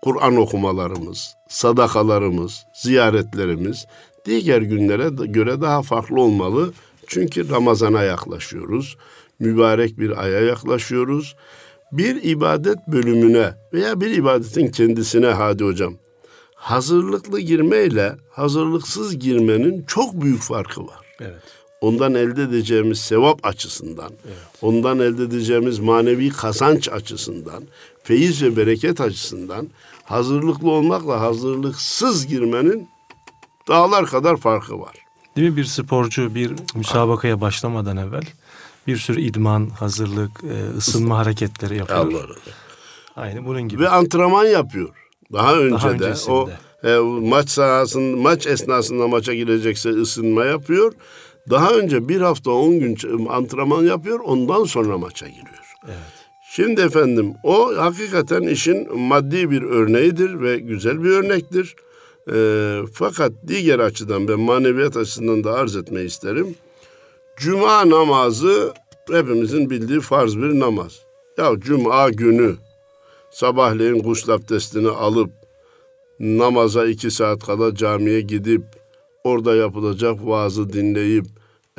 Kur'an 0.02 0.36
okumalarımız, 0.36 1.36
sadakalarımız, 1.50 2.66
ziyaretlerimiz 2.74 3.86
diğer 4.26 4.62
günlere 4.62 5.10
göre 5.26 5.62
daha 5.62 5.82
farklı 5.82 6.22
olmalı. 6.22 6.74
Çünkü 7.08 7.50
Ramazan'a 7.50 8.04
yaklaşıyoruz. 8.04 8.98
Mübarek 9.40 10.00
bir 10.00 10.24
aya 10.24 10.40
yaklaşıyoruz. 10.40 11.36
Bir 11.92 12.24
ibadet 12.24 12.88
bölümüne 12.88 13.54
veya 13.74 14.02
bir 14.02 14.12
ibadetin 14.12 14.68
kendisine 14.68 15.28
hadi 15.28 15.64
hocam 15.64 15.94
hazırlıklı 16.56 17.40
girmeyle 17.40 18.16
hazırlıksız 18.32 19.20
girmenin 19.20 19.84
çok 19.88 20.22
büyük 20.22 20.42
farkı 20.42 20.82
var. 20.82 21.00
Evet 21.20 21.59
ondan 21.82 22.16
elde 22.16 22.44
edeceğimiz 22.44 23.00
sevap 23.00 23.40
açısından, 23.48 24.12
evet. 24.26 24.38
ondan 24.62 25.00
elde 25.00 25.24
edeceğimiz 25.24 25.80
manevi 25.80 26.30
kazanç 26.30 26.90
açısından, 26.90 27.64
feyiz 28.04 28.44
ve 28.44 28.58
bereket 28.58 29.02
açısından 29.02 29.68
hazırlıklı 30.04 30.72
olmakla 30.72 31.22
hazırlıksız 31.22 32.28
girmenin 32.28 32.88
dağlar 33.68 34.06
kadar 34.06 34.38
farkı 34.38 34.80
var. 34.80 34.96
Değil 35.36 35.50
mi 35.50 35.58
bir 35.58 35.66
sporcu 35.66 36.36
bir 36.36 36.52
müsabakaya 36.76 37.42
başlamadan 37.42 37.98
evvel 37.98 38.24
bir 38.88 38.98
sürü 38.98 39.22
idman, 39.22 39.70
hazırlık, 39.70 40.32
e, 40.44 40.78
ısınma 40.78 41.18
hareketleri 41.18 41.78
yapıyor. 41.78 42.00
Allah 42.00 42.18
Allah. 42.18 42.36
Aynı 43.16 43.46
bunun 43.46 43.62
gibi. 43.62 43.82
Ve 43.82 43.90
antrenman 43.90 44.46
yapıyor. 44.46 44.90
Daha 45.34 45.56
önce 45.56 45.84
Daha 45.84 46.00
de 46.00 46.14
o 46.28 46.50
e, 46.84 46.96
maç 47.30 47.50
sahasında 47.50 48.18
maç 48.18 48.48
esnasında 48.48 49.08
maça 49.08 49.34
girecekse 49.34 49.90
ısınma 49.90 50.46
yapıyor. 50.46 50.94
Daha 51.50 51.74
önce 51.74 52.10
bir 52.10 52.22
hafta 52.22 52.52
on 52.52 52.80
gün 52.80 52.98
antrenman 53.30 53.84
yapıyor 53.84 54.20
ondan 54.20 54.64
sonra 54.64 54.98
maça 54.98 55.28
giriyor. 55.28 55.74
Evet. 55.86 55.98
Şimdi 56.52 56.82
efendim 56.82 57.34
o 57.44 57.78
hakikaten 57.78 58.42
işin 58.42 59.00
maddi 59.00 59.52
bir 59.52 59.62
örneğidir 59.62 60.42
ve 60.42 60.60
güzel 60.60 61.04
bir 61.04 61.10
örnektir. 61.10 61.76
E, 62.34 62.38
fakat 62.94 63.32
diğer 63.48 63.80
açıdan 63.80 64.28
ben 64.28 64.40
maneviyat 64.40 64.98
açısından 64.98 65.44
da 65.44 65.54
arz 65.54 65.76
etmeyi 65.76 66.08
isterim. 66.08 66.56
Cuma 67.38 67.90
namazı 67.90 68.74
hepimizin 69.12 69.70
bildiği 69.70 70.00
farz 70.00 70.38
bir 70.38 70.60
namaz. 70.60 71.00
Ya 71.38 71.52
cuma 71.60 72.10
günü 72.10 72.56
sabahleyin 73.32 74.04
gusül 74.04 74.34
abdestini 74.34 74.90
alıp 74.90 75.30
namaza 76.20 76.86
iki 76.86 77.12
saat 77.12 77.46
kala 77.46 77.76
camiye 77.76 78.22
gidip 78.22 78.64
orada 79.24 79.56
yapılacak 79.56 80.26
vaazı 80.26 80.74
dinleyip 80.74 81.26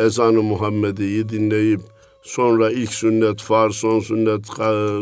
ezanı 0.00 0.42
Muhammedi'yi 0.42 1.28
dinleyip 1.28 1.80
sonra 2.22 2.70
ilk 2.70 2.92
sünnet, 2.92 3.40
far, 3.42 3.70
son 3.70 4.00
sünnet, 4.00 4.46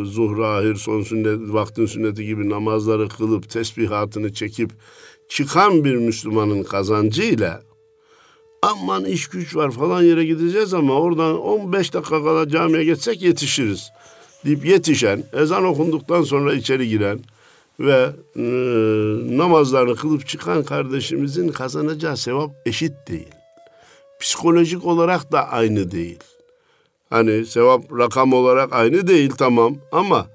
zuhra, 0.05 0.57
ahir, 0.57 0.75
son 0.75 1.03
sünnet, 1.03 1.39
vaktin 1.53 1.87
sünneti 1.87 2.27
gibi 2.27 2.51
namazları 2.51 3.09
kılıp 3.09 3.51
tesbihatını 3.51 4.33
çekip 4.33 4.71
çıkan 5.29 5.85
bir 5.85 5.95
Müslümanın 5.95 6.63
kazancıyla 6.63 7.63
aman 8.63 9.05
iş 9.05 9.29
güç 9.29 9.57
var 9.57 9.71
falan 9.71 10.03
yere 10.03 10.25
gideceğiz 10.25 10.75
ama 10.75 10.95
oradan 10.95 11.41
15 11.41 11.95
dakika 11.95 12.25
kala 12.25 12.49
camiye 12.49 12.85
geçsek 12.85 13.23
yetişiriz. 13.23 13.91
deyip 14.45 14.65
yetişen, 14.65 15.25
ezan 15.33 15.65
okunduktan 15.65 16.23
sonra 16.23 16.55
içeri 16.55 16.89
giren 16.89 17.21
ve 17.81 18.11
e, 18.37 18.43
namazlarını 19.39 19.97
kılıp 19.97 20.27
çıkan 20.27 20.63
kardeşimizin 20.63 21.49
kazanacağı 21.49 22.17
sevap 22.17 22.51
eşit 22.67 22.93
değil 23.09 23.38
psikolojik 24.21 24.85
olarak 24.85 25.33
da 25.33 25.49
aynı 25.49 25.91
değil. 25.91 26.19
Hani 27.11 27.47
sevap 27.47 27.83
rakam 27.99 28.33
olarak 28.33 28.73
aynı 28.73 29.07
değil 29.07 29.31
tamam 29.39 29.77
ama 29.93 30.27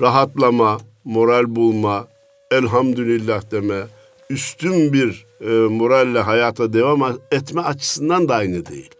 rahatlama, 0.00 0.78
moral 1.04 1.56
bulma, 1.56 2.08
elhamdülillah 2.50 3.50
deme, 3.50 3.86
üstün 4.30 4.92
bir 4.92 5.26
e, 5.40 5.48
moralle 5.50 6.20
hayata 6.20 6.72
devam 6.72 7.18
etme 7.30 7.60
açısından 7.60 8.28
da 8.28 8.34
aynı 8.34 8.66
değil. 8.66 8.90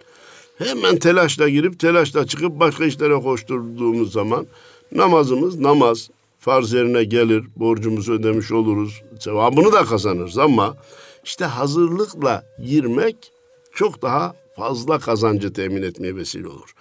Hemen 0.59 0.97
telaşla 0.97 1.49
girip 1.49 1.81
telaşla 1.81 2.27
çıkıp 2.27 2.61
başka 2.61 2.85
işlere 2.85 3.15
koşturduğumuz 3.15 4.13
zaman 4.13 4.47
namazımız 4.93 5.59
namaz 5.61 6.11
farz 6.39 6.73
yerine 6.73 7.05
gelir, 7.05 7.45
borcumuzu 7.57 8.13
ödemiş 8.13 8.53
oluruz, 8.53 9.03
sevabını 9.21 9.73
da 9.73 9.85
kazanırız 9.85 10.39
ama 10.39 10.77
işte 11.25 11.45
hazırlıkla 11.45 12.45
girmek 12.65 13.33
çok 13.75 14.03
daha 14.03 14.35
fazla 14.57 14.99
kazancı 14.99 15.53
temin 15.53 15.83
etmeye 15.83 16.17
vesile 16.17 16.49
olur. 16.49 16.75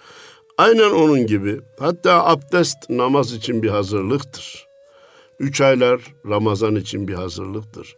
Aynen 0.58 0.90
onun 0.90 1.26
gibi 1.26 1.60
hatta 1.78 2.26
abdest 2.26 2.90
namaz 2.90 3.32
için 3.32 3.62
bir 3.62 3.68
hazırlıktır. 3.68 4.66
Üç 5.38 5.60
aylar 5.60 6.00
Ramazan 6.28 6.76
için 6.76 7.08
bir 7.08 7.14
hazırlıktır. 7.14 7.96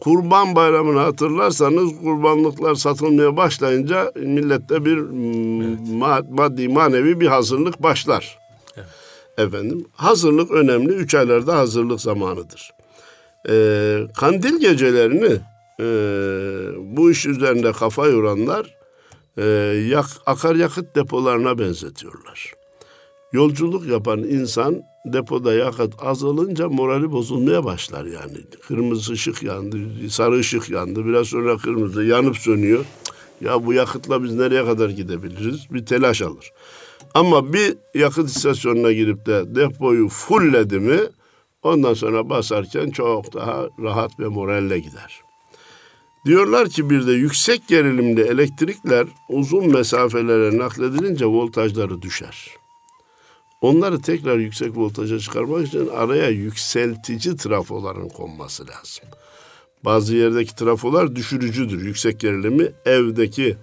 Kurban 0.00 0.56
bayramını 0.56 0.98
hatırlarsanız 0.98 1.90
kurbanlıklar 2.02 2.74
satılmaya 2.74 3.36
başlayınca 3.36 4.12
millette 4.16 4.84
bir 4.84 4.96
evet. 4.96 6.30
maddi 6.30 6.68
manevi 6.68 7.20
bir 7.20 7.26
hazırlık 7.26 7.82
başlar. 7.82 8.38
Evet. 8.76 8.86
Efendim 9.38 9.86
hazırlık 9.92 10.50
önemli. 10.50 10.92
Üç 10.92 11.14
aylarda 11.14 11.56
hazırlık 11.56 12.00
zamanıdır. 12.00 12.70
Ee, 13.48 13.98
kandil 14.16 14.60
gecelerini 14.60 15.38
e, 15.80 15.84
bu 16.78 17.10
iş 17.10 17.26
üzerinde 17.26 17.72
kafa 17.72 18.06
yoranlar 18.06 18.76
e, 19.36 19.44
yak, 19.90 20.06
akaryakıt 20.26 20.96
depolarına 20.96 21.58
benzetiyorlar. 21.58 22.52
Yolculuk 23.32 23.86
yapan 23.86 24.18
insan 24.18 24.82
depoda 25.04 25.54
yakıt 25.54 25.94
azalınca 26.02 26.68
morali 26.68 27.12
bozulmaya 27.12 27.64
başlar 27.64 28.04
yani. 28.04 28.38
Kırmızı 28.68 29.12
ışık 29.12 29.42
yandı, 29.42 29.76
sarı 30.08 30.38
ışık 30.38 30.70
yandı, 30.70 31.04
biraz 31.06 31.26
sonra 31.26 31.56
kırmızı 31.56 32.04
yanıp 32.04 32.36
sönüyor. 32.36 32.84
Ya 33.40 33.66
bu 33.66 33.72
yakıtla 33.72 34.22
biz 34.22 34.34
nereye 34.34 34.64
kadar 34.64 34.88
gidebiliriz? 34.88 35.66
Bir 35.70 35.86
telaş 35.86 36.22
alır. 36.22 36.52
Ama 37.14 37.52
bir 37.52 37.76
yakıt 37.94 38.28
istasyonuna 38.30 38.92
girip 38.92 39.26
de 39.26 39.54
depoyu 39.54 40.08
fullledi 40.08 40.78
mi 40.78 40.98
ondan 41.62 41.94
sonra 41.94 42.30
basarken 42.30 42.90
çok 42.90 43.34
daha 43.34 43.68
rahat 43.82 44.20
ve 44.20 44.28
moralle 44.28 44.78
gider. 44.78 45.27
Diyorlar 46.28 46.68
ki 46.68 46.90
bir 46.90 47.06
de 47.06 47.12
yüksek 47.12 47.68
gerilimli 47.68 48.20
elektrikler 48.20 49.06
uzun 49.28 49.72
mesafelere 49.72 50.58
nakledilince 50.58 51.26
voltajları 51.26 52.02
düşer. 52.02 52.50
Onları 53.60 54.02
tekrar 54.02 54.38
yüksek 54.38 54.76
voltaja 54.76 55.18
çıkarmak 55.18 55.66
için 55.66 55.88
araya 55.88 56.28
yükseltici 56.28 57.36
trafoların 57.36 58.08
konması 58.08 58.62
lazım. 58.62 59.04
Bazı 59.84 60.16
yerdeki 60.16 60.54
trafolar 60.56 61.16
düşürücüdür. 61.16 61.84
Yüksek 61.84 62.20
gerilimi 62.20 62.72
evdeki 62.86 63.56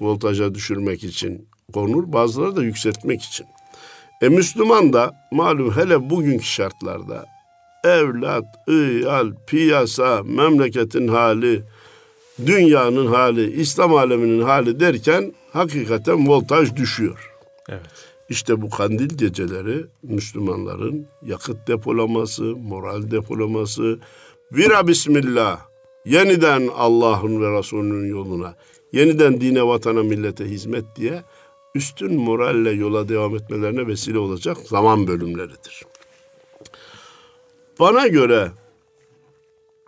voltaja 0.00 0.54
düşürmek 0.54 1.04
için 1.04 1.48
konur. 1.74 2.12
Bazıları 2.12 2.56
da 2.56 2.62
yükseltmek 2.64 3.22
için. 3.22 3.46
E 4.22 4.28
Müslüman 4.28 4.92
da 4.92 5.28
malum 5.32 5.76
hele 5.76 6.10
bugünkü 6.10 6.44
şartlarda 6.44 7.26
evlat, 7.84 8.44
iyal, 8.68 9.32
piyasa, 9.46 10.22
memleketin 10.22 11.08
hali, 11.08 11.62
dünyanın 12.46 13.06
hali, 13.06 13.60
İslam 13.60 13.94
aleminin 13.94 14.42
hali 14.42 14.80
derken 14.80 15.34
hakikaten 15.52 16.28
voltaj 16.28 16.76
düşüyor. 16.76 17.32
Evet. 17.68 18.08
İşte 18.28 18.62
bu 18.62 18.70
kandil 18.70 19.18
geceleri 19.18 19.86
Müslümanların 20.02 21.06
yakıt 21.22 21.68
depolaması, 21.68 22.44
moral 22.44 23.10
depolaması, 23.10 23.98
vira 24.52 24.88
bismillah, 24.88 25.60
yeniden 26.04 26.68
Allah'ın 26.76 27.42
ve 27.42 27.58
Resulünün 27.58 28.08
yoluna, 28.08 28.54
yeniden 28.92 29.40
dine, 29.40 29.66
vatana, 29.66 30.02
millete 30.02 30.44
hizmet 30.44 30.84
diye 30.96 31.22
üstün 31.74 32.14
moralle 32.14 32.70
yola 32.70 33.08
devam 33.08 33.36
etmelerine 33.36 33.86
vesile 33.86 34.18
olacak 34.18 34.56
zaman 34.58 35.06
bölümleridir. 35.06 35.82
Bana 37.80 38.06
göre 38.06 38.50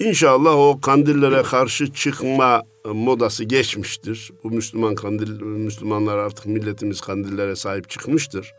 İnşallah 0.01 0.57
o 0.57 0.81
kandillere 0.81 1.43
karşı 1.43 1.93
çıkma 1.93 2.63
modası 2.85 3.45
geçmiştir. 3.45 4.33
Bu 4.45 4.51
Müslüman 4.51 4.95
kandil, 4.95 5.43
Müslümanlar 5.43 6.19
artık 6.19 6.47
milletimiz 6.47 7.01
kandillere 7.01 7.57
sahip 7.57 7.91
çıkmıştır. 7.91 8.55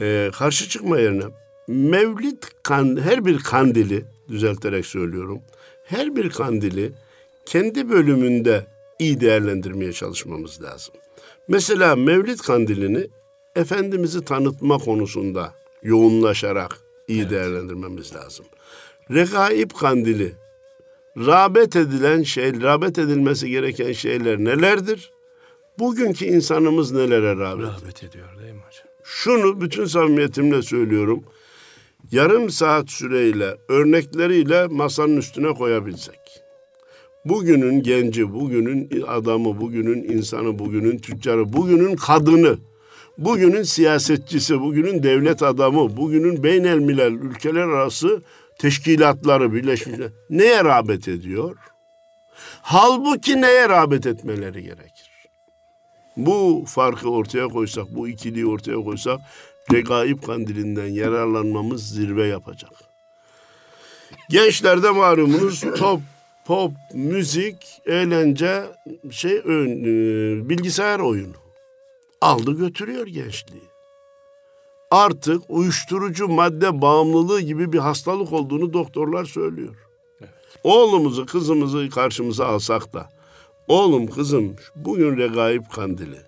Ee, 0.00 0.30
karşı 0.38 0.68
çıkma 0.68 0.98
yerine 0.98 1.24
Mevlid 1.68 2.42
kan, 2.62 3.00
her 3.00 3.24
bir 3.24 3.38
kandili 3.38 4.04
düzelterek 4.28 4.86
söylüyorum. 4.86 5.40
Her 5.84 6.16
bir 6.16 6.30
kandili 6.30 6.92
kendi 7.46 7.90
bölümünde 7.90 8.66
iyi 8.98 9.20
değerlendirmeye 9.20 9.92
çalışmamız 9.92 10.62
lazım. 10.62 10.94
Mesela 11.48 11.96
Mevlid 11.96 12.38
kandilini 12.38 13.06
Efendimiz'i 13.56 14.24
tanıtma 14.24 14.78
konusunda 14.78 15.54
yoğunlaşarak 15.82 16.80
iyi 17.08 17.20
evet. 17.20 17.30
değerlendirmemiz 17.30 18.14
lazım. 18.14 18.46
Regaib 19.10 19.70
kandili 19.70 20.32
rağbet 21.16 21.76
edilen 21.76 22.22
şey, 22.22 22.62
rağbet 22.62 22.98
edilmesi 22.98 23.50
gereken 23.50 23.92
şeyler 23.92 24.38
nelerdir? 24.38 25.12
Bugünkü 25.78 26.24
insanımız 26.24 26.92
nelere 26.92 27.36
rağbet, 27.36 27.66
rağbet 27.66 28.04
ediyor 28.04 28.28
değil 28.42 28.52
mi 28.52 28.60
hocam? 28.68 28.86
Şunu 29.04 29.60
bütün 29.60 29.84
samimiyetimle 29.84 30.62
söylüyorum. 30.62 31.24
Yarım 32.12 32.50
saat 32.50 32.90
süreyle, 32.90 33.56
örnekleriyle 33.68 34.66
masanın 34.66 35.16
üstüne 35.16 35.54
koyabilsek. 35.54 36.20
Bugünün 37.24 37.82
genci, 37.82 38.34
bugünün 38.34 39.02
adamı, 39.06 39.60
bugünün 39.60 40.02
insanı, 40.02 40.58
bugünün 40.58 40.98
tüccarı, 40.98 41.52
bugünün 41.52 41.96
kadını, 41.96 42.58
bugünün 43.18 43.62
siyasetçisi, 43.62 44.60
bugünün 44.60 45.02
devlet 45.02 45.42
adamı, 45.42 45.96
bugünün 45.96 46.42
beynelmilel 46.42 47.12
ülkeler 47.12 47.62
arası 47.62 48.22
teşkilatları, 48.60 49.52
birleşmişler 49.54 50.10
neye 50.30 50.64
rağbet 50.64 51.08
ediyor? 51.08 51.56
Halbuki 52.62 53.42
neye 53.42 53.68
rağbet 53.68 54.06
etmeleri 54.06 54.62
gerekir? 54.62 55.10
Bu 56.16 56.64
farkı 56.68 57.10
ortaya 57.10 57.48
koysak, 57.48 57.86
bu 57.90 58.08
ikiliyi 58.08 58.46
ortaya 58.46 58.76
koysak 58.76 59.20
regaib 59.72 60.22
kandilinden 60.22 60.86
yararlanmamız 60.86 61.88
zirve 61.88 62.26
yapacak. 62.26 62.72
Gençlerde 64.30 64.90
malumunuz 64.90 65.60
top, 65.78 66.00
pop, 66.44 66.72
müzik, 66.94 67.80
eğlence, 67.86 68.62
şey 69.10 69.36
e, 69.36 69.48
bilgisayar 70.48 70.98
oyunu. 70.98 71.36
Aldı 72.20 72.58
götürüyor 72.58 73.06
gençliği 73.06 73.69
artık 74.90 75.42
uyuşturucu 75.48 76.28
madde 76.28 76.82
bağımlılığı 76.82 77.40
gibi 77.40 77.72
bir 77.72 77.78
hastalık 77.78 78.32
olduğunu 78.32 78.72
doktorlar 78.72 79.24
söylüyor. 79.24 79.76
Evet. 80.20 80.30
Oğlumuzu, 80.64 81.26
kızımızı 81.26 81.90
karşımıza 81.90 82.46
alsak 82.46 82.92
da 82.94 83.08
oğlum 83.68 84.06
kızım 84.06 84.56
bugün 84.76 85.16
regaib 85.16 85.62
kandili. 85.72 86.18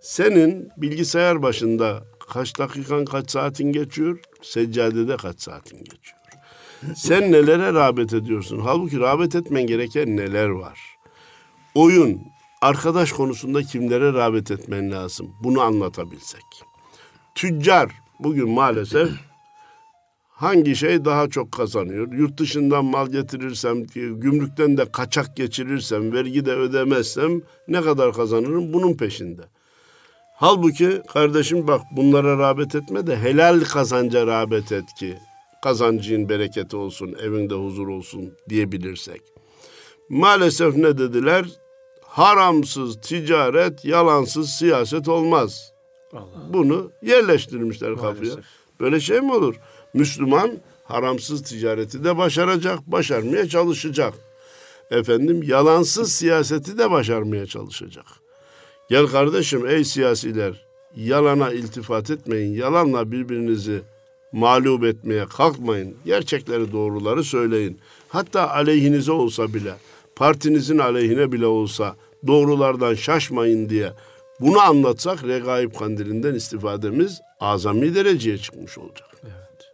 Senin 0.00 0.68
bilgisayar 0.76 1.42
başında 1.42 2.04
kaç 2.28 2.58
dakikan 2.58 3.04
kaç 3.04 3.30
saatin 3.30 3.72
geçiyor? 3.72 4.20
Seccadede 4.42 5.16
kaç 5.16 5.40
saatin 5.40 5.78
geçiyor? 5.78 6.16
Sen 6.96 7.32
nelere 7.32 7.74
rağbet 7.74 8.14
ediyorsun? 8.14 8.60
Halbuki 8.60 9.00
rağbet 9.00 9.34
etmen 9.34 9.66
gereken 9.66 10.16
neler 10.16 10.48
var? 10.48 10.80
Oyun, 11.74 12.20
arkadaş 12.62 13.12
konusunda 13.12 13.62
kimlere 13.62 14.12
rağbet 14.12 14.50
etmen 14.50 14.90
lazım? 14.90 15.34
Bunu 15.42 15.60
anlatabilsek 15.60 16.66
tüccar 17.36 17.90
bugün 18.20 18.50
maalesef 18.50 19.08
hangi 20.28 20.76
şey 20.76 21.04
daha 21.04 21.28
çok 21.28 21.52
kazanıyor? 21.52 22.12
Yurt 22.12 22.38
dışından 22.38 22.84
mal 22.84 23.06
getirirsem, 23.06 23.84
gümrükten 23.94 24.76
de 24.76 24.92
kaçak 24.92 25.36
geçirirsem, 25.36 26.12
vergi 26.12 26.46
de 26.46 26.52
ödemezsem 26.52 27.42
ne 27.68 27.82
kadar 27.82 28.12
kazanırım? 28.12 28.72
Bunun 28.72 28.94
peşinde. 28.94 29.42
Halbuki 30.34 31.02
kardeşim 31.12 31.66
bak 31.66 31.80
bunlara 31.96 32.38
rağbet 32.38 32.74
etme 32.74 33.06
de 33.06 33.16
helal 33.16 33.60
kazanca 33.60 34.26
rağbet 34.26 34.72
et 34.72 34.94
ki 34.98 35.18
kazancın 35.62 36.28
bereketi 36.28 36.76
olsun, 36.76 37.16
evinde 37.22 37.54
huzur 37.54 37.88
olsun 37.88 38.34
diyebilirsek. 38.48 39.22
Maalesef 40.08 40.76
ne 40.76 40.98
dediler? 40.98 41.46
Haramsız 42.02 43.00
ticaret, 43.00 43.84
yalansız 43.84 44.50
siyaset 44.50 45.08
olmaz. 45.08 45.75
Allah. 46.12 46.52
Bunu 46.52 46.90
yerleştirmişler 47.02 47.90
Maalesef. 47.90 48.24
kafaya. 48.24 48.44
Böyle 48.80 49.00
şey 49.00 49.20
mi 49.20 49.34
olur? 49.34 49.54
Müslüman 49.94 50.50
haramsız 50.84 51.42
ticareti 51.42 52.04
de 52.04 52.16
başaracak, 52.18 52.78
başarmaya 52.86 53.48
çalışacak. 53.48 54.14
Efendim 54.90 55.42
yalansız 55.42 56.12
siyaseti 56.12 56.78
de 56.78 56.90
başarmaya 56.90 57.46
çalışacak. 57.46 58.06
Gel 58.90 59.06
kardeşim 59.06 59.66
ey 59.66 59.84
siyasiler 59.84 60.66
yalana 60.96 61.52
iltifat 61.52 62.10
etmeyin. 62.10 62.54
Yalanla 62.54 63.12
birbirinizi 63.12 63.82
mağlup 64.32 64.84
etmeye 64.84 65.26
kalkmayın. 65.26 65.96
Gerçekleri 66.04 66.72
doğruları 66.72 67.24
söyleyin. 67.24 67.78
Hatta 68.08 68.50
aleyhinize 68.50 69.12
olsa 69.12 69.54
bile, 69.54 69.74
partinizin 70.16 70.78
aleyhine 70.78 71.32
bile 71.32 71.46
olsa 71.46 71.96
doğrulardan 72.26 72.94
şaşmayın 72.94 73.68
diye 73.68 73.92
bunu 74.40 74.60
anlatsak 74.60 75.24
regaib 75.24 75.74
kandilinden 75.74 76.34
istifademiz 76.34 77.20
azami 77.40 77.94
dereceye 77.94 78.38
çıkmış 78.38 78.78
olacak. 78.78 79.08
Evet. 79.24 79.72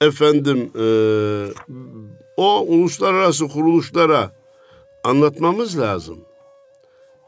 Efendim 0.00 0.70
e, 0.78 0.84
o 2.36 2.60
uluslararası 2.60 3.48
kuruluşlara 3.48 4.32
anlatmamız 5.04 5.78
lazım. 5.80 6.18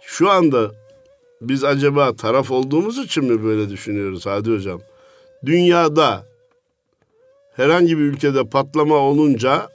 Şu 0.00 0.30
anda 0.30 0.70
biz 1.40 1.64
acaba 1.64 2.16
taraf 2.16 2.50
olduğumuz 2.50 2.98
için 2.98 3.24
mi 3.24 3.44
böyle 3.44 3.68
düşünüyoruz 3.68 4.26
Hadi 4.26 4.50
Hocam? 4.50 4.80
Dünyada 5.44 6.26
herhangi 7.56 7.98
bir 7.98 8.02
ülkede 8.02 8.44
patlama 8.44 8.94
olunca 8.94 9.68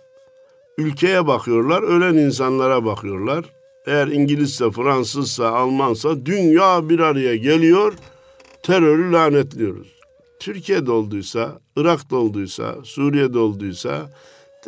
ülkeye 0.77 1.27
bakıyorlar, 1.27 1.83
ölen 1.83 2.13
insanlara 2.13 2.86
bakıyorlar. 2.86 3.45
Eğer 3.88 4.08
İngilizse, 4.08 4.71
Fransızsa, 4.71 5.47
Almansa 5.47 6.26
dünya 6.26 6.89
bir 6.89 7.00
araya 7.00 7.36
geliyor, 7.36 7.93
terörü 8.63 9.12
lanetliyoruz. 9.12 9.88
Türkiye'de 10.39 10.91
olduysa, 10.91 11.60
Irak'ta 11.78 12.15
olduysa, 12.15 12.76
Suriye'de 12.84 13.39
olduysa, 13.39 14.10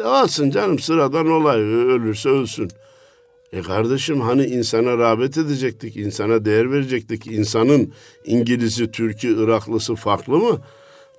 Olsun 0.03 0.49
canım 0.49 0.79
sıradan 0.79 1.27
olay 1.27 1.59
ölürse 1.59 2.29
ölsün. 2.29 2.69
E 3.53 3.61
kardeşim 3.61 4.21
hani 4.21 4.45
insana 4.45 4.97
rağbet 4.97 5.37
edecektik, 5.37 5.97
insana 5.97 6.45
değer 6.45 6.71
verecektik. 6.71 7.27
İnsanın 7.27 7.93
İngiliz'i, 8.25 8.91
Türk'ü, 8.91 9.43
Iraklısı 9.43 9.95
farklı 9.95 10.37
mı? 10.37 10.61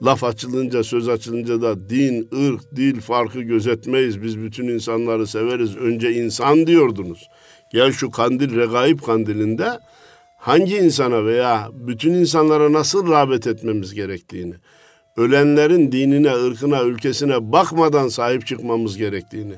Laf 0.03 0.25
açılınca, 0.25 0.85
söz 0.85 1.09
açılınca 1.09 1.63
da 1.63 1.91
din, 1.91 2.29
ırk, 2.35 2.77
dil 2.77 3.01
farkı 3.01 3.41
gözetmeyiz. 3.41 4.23
Biz 4.23 4.39
bütün 4.39 4.69
insanları 4.69 5.27
severiz. 5.27 5.77
Önce 5.77 6.13
insan 6.13 6.67
diyordunuz. 6.67 7.29
Gel 7.73 7.93
şu 7.93 8.11
kandil, 8.11 8.57
regaib 8.57 9.01
kandilinde 9.01 9.79
hangi 10.39 10.77
insana 10.77 11.25
veya 11.25 11.69
bütün 11.73 12.15
insanlara 12.15 12.73
nasıl 12.73 13.11
rağbet 13.11 13.47
etmemiz 13.47 13.95
gerektiğini, 13.95 14.55
ölenlerin 15.17 15.93
dinine, 15.93 16.35
ırkına, 16.35 16.83
ülkesine 16.83 17.53
bakmadan 17.53 18.09
sahip 18.09 18.47
çıkmamız 18.47 18.97
gerektiğini, 18.97 19.55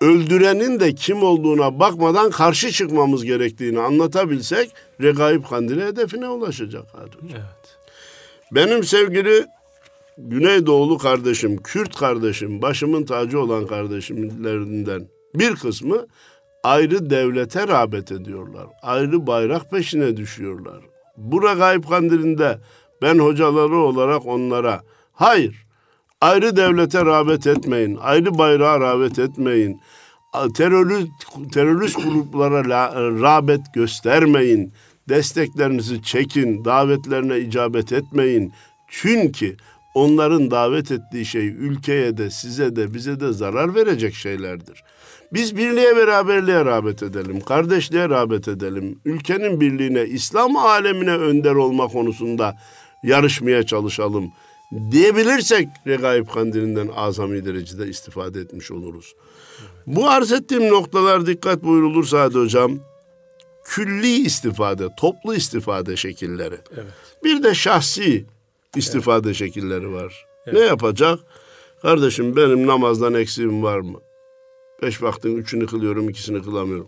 öldürenin 0.00 0.80
de 0.80 0.94
kim 0.94 1.22
olduğuna 1.22 1.78
bakmadan 1.80 2.30
karşı 2.30 2.70
çıkmamız 2.70 3.24
gerektiğini 3.24 3.80
anlatabilsek 3.80 4.70
regaib 5.00 5.44
kandili 5.44 5.84
hedefine 5.84 6.28
ulaşacak. 6.28 6.84
Evet. 7.24 7.78
Benim 8.52 8.84
sevgili 8.84 9.46
Güneydoğulu 10.18 10.98
kardeşim, 10.98 11.56
Kürt 11.56 11.96
kardeşim, 11.96 12.62
başımın 12.62 13.04
tacı 13.04 13.40
olan 13.40 13.66
kardeşimlerinden 13.66 15.08
bir 15.34 15.54
kısmı 15.54 16.06
ayrı 16.62 17.10
devlete 17.10 17.68
rağbet 17.68 18.12
ediyorlar. 18.12 18.66
Ayrı 18.82 19.26
bayrak 19.26 19.70
peşine 19.70 20.16
düşüyorlar. 20.16 20.80
Bu 21.16 21.42
regaib 21.42 21.84
kandilinde 21.84 22.58
ben 23.02 23.18
hocaları 23.18 23.76
olarak 23.76 24.26
onlara 24.26 24.82
hayır 25.12 25.68
ayrı 26.20 26.56
devlete 26.56 27.04
rağbet 27.04 27.46
etmeyin, 27.46 27.98
ayrı 28.00 28.38
bayrağa 28.38 28.80
rağbet 28.80 29.18
etmeyin, 29.18 29.80
terörist, 30.54 31.10
terörist 31.52 31.96
gruplara 32.04 32.64
rağbet 33.20 33.60
göstermeyin, 33.74 34.72
desteklerinizi 35.08 36.02
çekin, 36.02 36.64
davetlerine 36.64 37.38
icabet 37.38 37.92
etmeyin. 37.92 38.52
Çünkü 38.88 39.56
onların 39.94 40.50
davet 40.50 40.90
ettiği 40.90 41.26
şey 41.26 41.48
ülkeye 41.48 42.16
de 42.16 42.30
size 42.30 42.76
de 42.76 42.94
bize 42.94 43.20
de 43.20 43.32
zarar 43.32 43.74
verecek 43.74 44.14
şeylerdir. 44.14 44.84
Biz 45.32 45.56
birliğe 45.56 45.96
beraberliğe 45.96 46.64
rağbet 46.64 47.02
edelim, 47.02 47.40
kardeşliğe 47.40 48.08
rağbet 48.08 48.48
edelim. 48.48 49.00
Ülkenin 49.04 49.60
birliğine, 49.60 50.04
İslam 50.04 50.56
alemine 50.56 51.16
önder 51.16 51.54
olma 51.54 51.88
konusunda 51.88 52.56
yarışmaya 53.02 53.62
çalışalım 53.62 54.32
diyebilirsek 54.90 55.68
regaib 55.86 56.28
kandilinden 56.28 56.88
azami 56.96 57.44
derecede 57.44 57.88
istifade 57.88 58.40
etmiş 58.40 58.70
oluruz. 58.70 59.14
Bu 59.86 60.08
arz 60.08 60.32
ettiğim 60.32 60.68
noktalar 60.68 61.26
dikkat 61.26 61.64
buyurulursa 61.64 62.20
hadi 62.20 62.38
hocam 62.38 62.78
külli 63.64 64.14
istifade, 64.14 64.88
toplu 64.98 65.34
istifade 65.34 65.96
şekilleri. 65.96 66.56
Evet. 66.74 66.92
Bir 67.24 67.42
de 67.42 67.54
şahsi 67.54 68.24
istifade 68.76 69.28
evet. 69.28 69.36
şekilleri 69.36 69.92
var. 69.92 70.26
Evet. 70.46 70.54
Ne 70.54 70.60
yapacak? 70.60 71.18
Kardeşim 71.82 72.36
benim 72.36 72.66
namazdan 72.66 73.14
eksiğim 73.14 73.62
var 73.62 73.78
mı? 73.78 73.98
Beş 74.82 75.02
vaktin 75.02 75.36
üçünü 75.36 75.66
kılıyorum, 75.66 76.08
ikisini 76.08 76.42
kılamıyorum. 76.42 76.86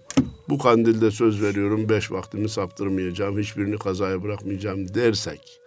Bu 0.49 0.59
kandilde 0.59 1.11
söz 1.11 1.43
veriyorum, 1.43 1.89
beş 1.89 2.13
vaktimi 2.13 2.49
saptırmayacağım, 2.49 3.39
hiçbirini 3.39 3.79
kazaya 3.79 4.23
bırakmayacağım 4.23 4.95
dersek. 4.95 5.61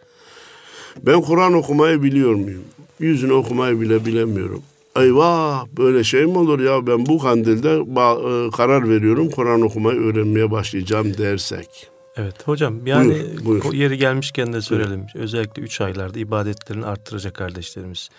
Ben 1.06 1.22
Kur'an 1.22 1.54
okumayı 1.54 2.04
biliyor 2.04 2.34
muyum? 2.34 2.64
Yüzünü 3.00 3.34
okumayı 3.34 3.82
bile 3.82 4.06
bilemiyorum. 4.06 4.64
Eyvah 4.96 5.66
böyle 5.78 6.04
şey 6.04 6.26
mi 6.26 6.38
olur 6.38 6.60
ya 6.60 6.88
ben 6.88 7.06
bu 7.06 7.20
kandilde 7.20 7.70
e, 7.70 8.52
karar 8.52 8.90
veriyorum 8.90 9.30
Kur'an 9.30 9.62
okumayı 9.62 10.00
öğrenmeye 10.00 10.52
başlayacağım 10.52 11.18
dersek. 11.18 11.94
Evet 12.18 12.48
hocam 12.48 12.88
yani 12.88 13.18
buyur, 13.46 13.64
buyur. 13.64 13.74
yeri 13.74 13.98
gelmişken 13.98 14.54
de 14.54 14.62
söyleyelim. 14.62 15.06
Özellikle 15.16 15.62
üç 15.62 15.82
aylarda 15.82 16.20
ibadetlerini 16.20 16.86
arttıracak 16.86 17.34
kardeşlerimiz. 17.34 18.10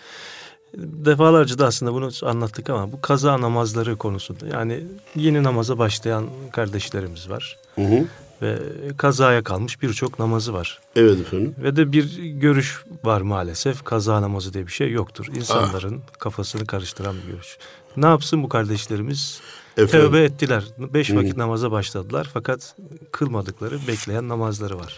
Defalarca 0.77 1.57
da 1.57 1.65
aslında 1.65 1.93
bunu 1.93 2.09
anlattık 2.23 2.69
ama 2.69 2.91
bu 2.91 3.01
kaza 3.01 3.41
namazları 3.41 3.95
konusunda 3.95 4.47
yani 4.47 4.83
yeni 5.15 5.43
namaza 5.43 5.77
başlayan 5.77 6.25
kardeşlerimiz 6.51 7.29
var. 7.29 7.57
Hı 7.75 7.81
hı 7.81 8.05
ve 8.41 8.59
kazaya 8.97 9.43
kalmış 9.43 9.81
birçok 9.81 10.19
namazı 10.19 10.53
var. 10.53 10.79
Evet 10.95 11.19
efendim. 11.19 11.55
Ve 11.63 11.75
de 11.75 11.91
bir 11.91 12.17
görüş 12.23 12.83
var 13.03 13.21
maalesef. 13.21 13.83
Kaza 13.83 14.21
namazı 14.21 14.53
diye 14.53 14.67
bir 14.67 14.71
şey 14.71 14.91
yoktur. 14.91 15.27
İnsanların 15.35 16.01
ah. 16.09 16.19
kafasını 16.19 16.65
karıştıran 16.65 17.15
bir 17.15 17.31
görüş. 17.31 17.57
Ne 17.97 18.05
yapsın 18.05 18.43
bu 18.43 18.49
kardeşlerimiz? 18.49 19.41
Efendim? 19.77 20.07
Tövbe 20.07 20.23
ettiler. 20.23 20.63
Beş 20.77 21.15
vakit 21.15 21.35
Hı. 21.35 21.39
namaza 21.39 21.71
başladılar 21.71 22.29
fakat 22.33 22.75
kılmadıkları 23.11 23.79
bekleyen 23.87 24.29
namazları 24.29 24.79
var. 24.79 24.95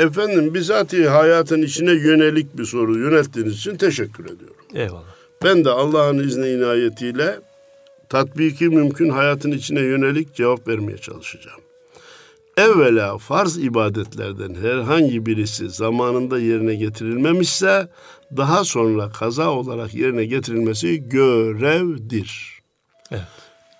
Efendim 0.00 0.54
bizatihi 0.54 1.08
hayatın 1.08 1.62
içine 1.62 1.90
yönelik 1.90 2.58
bir 2.58 2.64
soru 2.64 2.98
yönelttiğiniz 2.98 3.54
için 3.54 3.76
teşekkür 3.76 4.24
ediyorum. 4.24 4.64
Eyvallah. 4.74 5.14
Ben 5.44 5.64
de 5.64 5.70
Allah'ın 5.70 6.18
izni 6.18 6.48
inayetiyle 6.48 7.38
tatbiki 8.08 8.68
mümkün 8.68 9.08
hayatın 9.08 9.50
içine 9.50 9.80
yönelik 9.80 10.34
cevap 10.34 10.68
vermeye 10.68 10.98
çalışacağım. 10.98 11.60
Evvela 12.56 13.18
farz 13.18 13.58
ibadetlerden 13.58 14.54
herhangi 14.54 15.26
birisi 15.26 15.70
zamanında 15.70 16.38
yerine 16.38 16.74
getirilmemişse 16.74 17.88
daha 18.36 18.64
sonra 18.64 19.10
kaza 19.10 19.50
olarak 19.50 19.94
yerine 19.94 20.24
getirilmesi 20.24 21.08
görevdir. 21.08 22.60
Evet. 23.10 23.22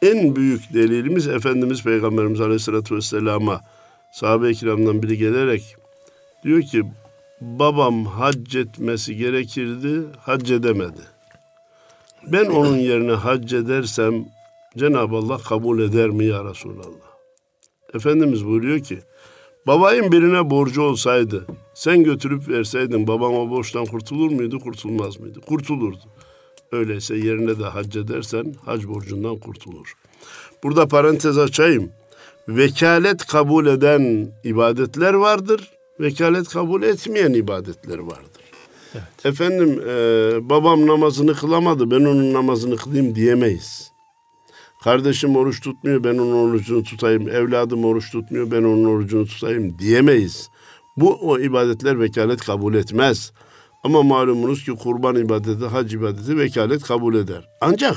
En 0.03 0.37
büyük 0.37 0.75
delilimiz 0.75 1.29
Efendimiz 1.29 1.85
Peygamberimiz 1.85 2.41
Aleyhisselatü 2.41 2.97
Vesselam'a 2.97 3.61
sahabe-i 4.15 4.55
kiramdan 4.55 5.03
biri 5.03 5.19
gelerek 5.19 5.77
diyor 6.45 6.63
ki 6.63 6.85
babam 7.41 8.05
hac 8.05 8.57
etmesi 8.57 9.17
gerekirdi, 9.17 10.03
hac 10.19 10.51
edemedi. 10.51 11.01
Ben 12.27 12.47
onun 12.47 12.77
yerine 12.77 13.13
hac 13.13 13.53
edersem 13.53 14.25
Cenab-ı 14.77 15.17
Allah 15.17 15.39
kabul 15.39 15.81
eder 15.81 16.09
mi 16.11 16.25
ya 16.25 16.45
Resulallah? 16.45 17.11
Efendimiz 17.95 18.47
buyuruyor 18.47 18.81
ki 18.81 18.99
babayın 19.67 20.13
birine 20.13 20.51
borcu 20.51 20.83
olsaydı 20.83 21.47
sen 21.75 22.03
götürüp 22.03 22.49
verseydin 22.49 23.07
babam 23.07 23.35
o 23.35 23.51
borçtan 23.51 23.85
kurtulur 23.87 24.31
muydu 24.31 24.61
kurtulmaz 24.61 25.21
mıydı? 25.21 25.41
Kurtulurdu. 25.41 26.05
Öyleyse 26.73 27.17
yerine 27.17 27.59
de 27.59 27.65
hac 27.65 27.97
edersen 27.97 28.55
hac 28.65 28.87
borcundan 28.87 29.37
kurtulur. 29.37 29.95
Burada 30.63 30.89
parantez 30.89 31.39
açayım. 31.39 31.91
Vekalet 32.49 33.27
kabul 33.27 33.67
eden 33.67 34.33
ibadetler 34.45 35.15
vardır. 35.15 35.71
Vekalet 36.01 36.49
kabul 36.49 36.83
etmeyen 36.83 37.33
ibadetler 37.33 37.99
vardır. 37.99 38.43
Evet. 38.95 39.27
Efendim 39.27 39.83
e, 39.89 39.93
babam 40.51 40.87
namazını 40.87 41.35
kılamadı 41.35 41.91
ben 41.91 42.01
onun 42.01 42.33
namazını 42.33 42.77
kılayım 42.77 43.15
diyemeyiz. 43.15 43.91
Kardeşim 44.85 45.37
oruç 45.37 45.61
tutmuyor 45.61 46.05
ben 46.05 46.19
onun 46.19 46.33
orucunu 46.33 46.83
tutayım. 46.83 47.29
Evladım 47.29 47.85
oruç 47.85 48.11
tutmuyor 48.13 48.51
ben 48.51 48.63
onun 48.63 48.85
orucunu 48.85 49.27
tutayım 49.27 49.79
diyemeyiz. 49.79 50.49
Bu 50.97 51.15
o 51.15 51.39
ibadetler 51.39 52.01
vekalet 52.01 52.41
kabul 52.41 52.75
etmez. 52.75 53.33
Ama 53.85 54.03
malumunuz 54.03 54.65
ki 54.65 54.73
kurban 54.73 55.17
ibadeti, 55.17 55.67
hac 55.67 55.95
ibadeti 55.95 56.39
vekalet 56.39 56.83
kabul 56.83 57.15
eder. 57.15 57.49
Ancak 57.61 57.97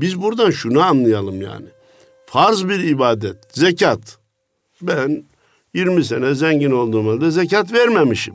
biz 0.00 0.22
buradan 0.22 0.50
şunu 0.50 0.82
anlayalım 0.82 1.42
yani. 1.42 1.66
Farz 2.26 2.68
bir 2.68 2.78
ibadet, 2.78 3.36
zekat. 3.52 4.18
Ben 4.82 5.24
20 5.74 6.04
sene 6.04 6.34
zengin 6.34 6.70
olduğum 6.70 7.10
halde 7.10 7.30
zekat 7.30 7.72
vermemişim. 7.72 8.34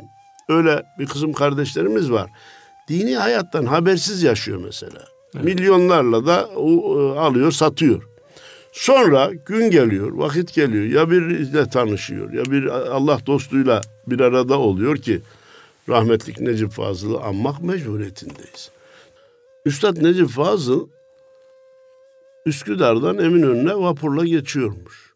Öyle 0.50 0.84
bir 1.00 1.06
kızım 1.06 1.34
kardeşlerimiz 1.34 2.12
var. 2.12 2.30
Dini 2.88 3.16
hayattan 3.16 3.66
habersiz 3.66 4.24
yaşıyor 4.24 4.62
mesela. 4.66 5.06
Evet. 5.36 5.46
Milyonlarla 5.46 6.26
da 6.26 6.50
e, 6.56 7.20
alıyor, 7.20 7.52
satıyor. 7.52 8.04
Sonra 8.72 9.32
gün 9.46 9.72
geliyor, 9.72 10.12
vakit 10.12 10.54
geliyor. 10.54 10.84
Ya 10.84 11.12
biriyle 11.12 11.70
tanışıyor, 11.70 12.34
ya 12.34 12.46
bir 12.46 12.66
Allah 12.66 13.20
dostuyla 13.26 13.82
bir 14.08 14.20
arada 14.20 14.60
oluyor 14.60 14.98
ki 14.98 15.22
rahmetlik 15.90 16.40
Necip 16.40 16.72
Fazıl'ı 16.72 17.20
anmak 17.22 17.62
mecburiyetindeyiz. 17.64 18.72
Üstad 19.66 20.04
Necip 20.04 20.30
Fazıl 20.30 20.88
Üsküdar'dan 22.46 23.18
Eminönü'ne 23.18 23.76
vapurla 23.76 24.26
geçiyormuş. 24.26 25.09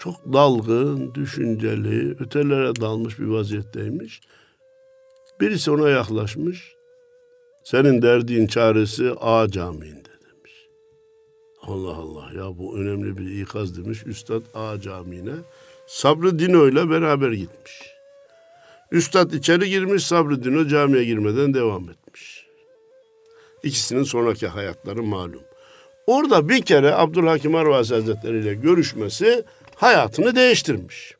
Çok 0.00 0.32
dalgın, 0.32 1.14
düşünceli, 1.14 2.16
ötelere 2.20 2.76
dalmış 2.76 3.18
bir 3.18 3.26
vaziyetteymiş. 3.26 4.20
Birisi 5.40 5.70
ona 5.70 5.88
yaklaşmış. 5.88 6.74
Senin 7.64 8.02
derdin 8.02 8.46
çaresi 8.46 9.10
A 9.20 9.48
Camii'nde 9.48 10.10
demiş. 10.26 10.52
Allah 11.62 11.96
Allah 11.96 12.30
ya 12.36 12.58
bu 12.58 12.78
önemli 12.78 13.18
bir 13.18 13.40
ikaz 13.42 13.84
demiş. 13.84 14.06
Üstad 14.06 14.42
A 14.54 14.80
Camii'ne 14.80 15.34
Sabrı 15.86 16.38
Dino 16.38 16.68
ile 16.68 16.90
beraber 16.90 17.32
gitmiş. 17.32 17.82
Üstad 18.92 19.32
içeri 19.32 19.68
girmiş 19.68 20.06
Sabrı 20.06 20.44
Dino 20.44 20.66
camiye 20.66 21.04
girmeden 21.04 21.54
devam 21.54 21.90
etmiş. 21.90 22.46
İkisinin 23.62 24.02
sonraki 24.02 24.46
hayatları 24.46 25.02
malum. 25.02 25.42
Orada 26.06 26.48
bir 26.48 26.62
kere 26.62 26.94
Abdülhakim 26.94 27.54
Arvasi 27.54 27.94
Hazretleri 27.94 28.38
ile 28.38 28.54
görüşmesi 28.54 29.44
hayatını 29.80 30.34
değiştirmiş. 30.36 31.14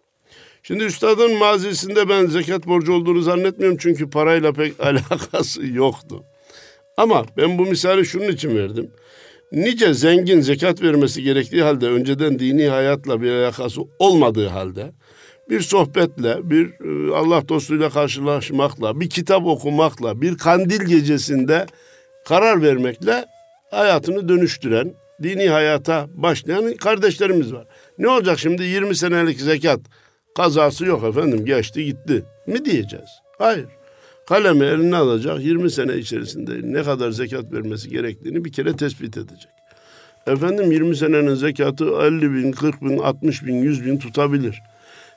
Şimdi 0.63 0.85
üstadın 0.85 1.39
mazisinde 1.39 2.09
ben 2.09 2.27
zekat 2.27 2.67
borcu 2.67 2.93
olduğunu 2.93 3.23
zannetmiyorum 3.23 3.79
çünkü 3.81 4.11
parayla 4.11 4.53
pek 4.53 4.81
alakası 4.81 5.67
yoktu. 5.67 6.25
Ama 6.97 7.25
ben 7.37 7.59
bu 7.59 7.67
misali 7.67 8.07
şunun 8.07 8.29
için 8.29 8.57
verdim. 8.57 8.91
Nice 9.53 9.95
zengin 9.95 10.41
zekat 10.41 10.83
vermesi 10.83 11.23
gerektiği 11.23 11.63
halde 11.63 11.87
önceden 11.87 12.39
dini 12.39 12.69
hayatla 12.69 13.23
bir 13.23 13.31
alakası 13.31 13.81
olmadığı 13.99 14.49
halde 14.49 14.93
bir 15.51 15.61
sohbetle, 15.61 16.51
bir 16.51 16.67
e, 16.67 17.15
Allah 17.15 17.49
dostuyla 17.49 17.91
karşılaşmakla, 17.91 19.01
bir 19.01 19.11
kitap 19.11 19.47
okumakla, 19.47 20.21
bir 20.21 20.39
kandil 20.39 20.81
gecesinde 20.81 21.67
karar 22.25 22.63
vermekle 22.63 23.25
hayatını 23.71 24.29
dönüştüren, 24.29 24.95
dini 25.23 25.49
hayata 25.49 26.07
başlayan 26.15 26.75
kardeşlerimiz 26.75 27.53
var. 27.53 27.67
Ne 28.01 28.09
olacak 28.09 28.39
şimdi 28.39 28.63
20 28.63 28.97
senelik 28.97 29.41
zekat 29.41 29.81
kazası 30.37 30.87
yok 30.87 31.05
efendim 31.05 31.45
geçti 31.45 31.85
gitti 31.85 32.25
mi 32.47 32.65
diyeceğiz? 32.65 33.11
Hayır. 33.39 33.67
Kalemi 34.29 34.65
eline 34.65 34.97
alacak 34.97 35.41
20 35.41 35.71
sene 35.71 35.97
içerisinde 35.97 36.53
ne 36.63 36.83
kadar 36.83 37.11
zekat 37.11 37.53
vermesi 37.53 37.91
gerektiğini 37.91 38.45
bir 38.45 38.53
kere 38.53 38.77
tespit 38.77 39.17
edecek. 39.17 39.51
Efendim 40.27 40.73
20 40.73 40.97
senenin 40.97 41.35
zekatı 41.35 41.85
50 41.85 42.35
bin, 42.35 42.53
40 42.53 42.83
bin, 42.83 42.99
60 42.99 43.47
bin, 43.47 43.55
100 43.55 43.85
bin 43.87 43.99
tutabilir. 43.99 44.63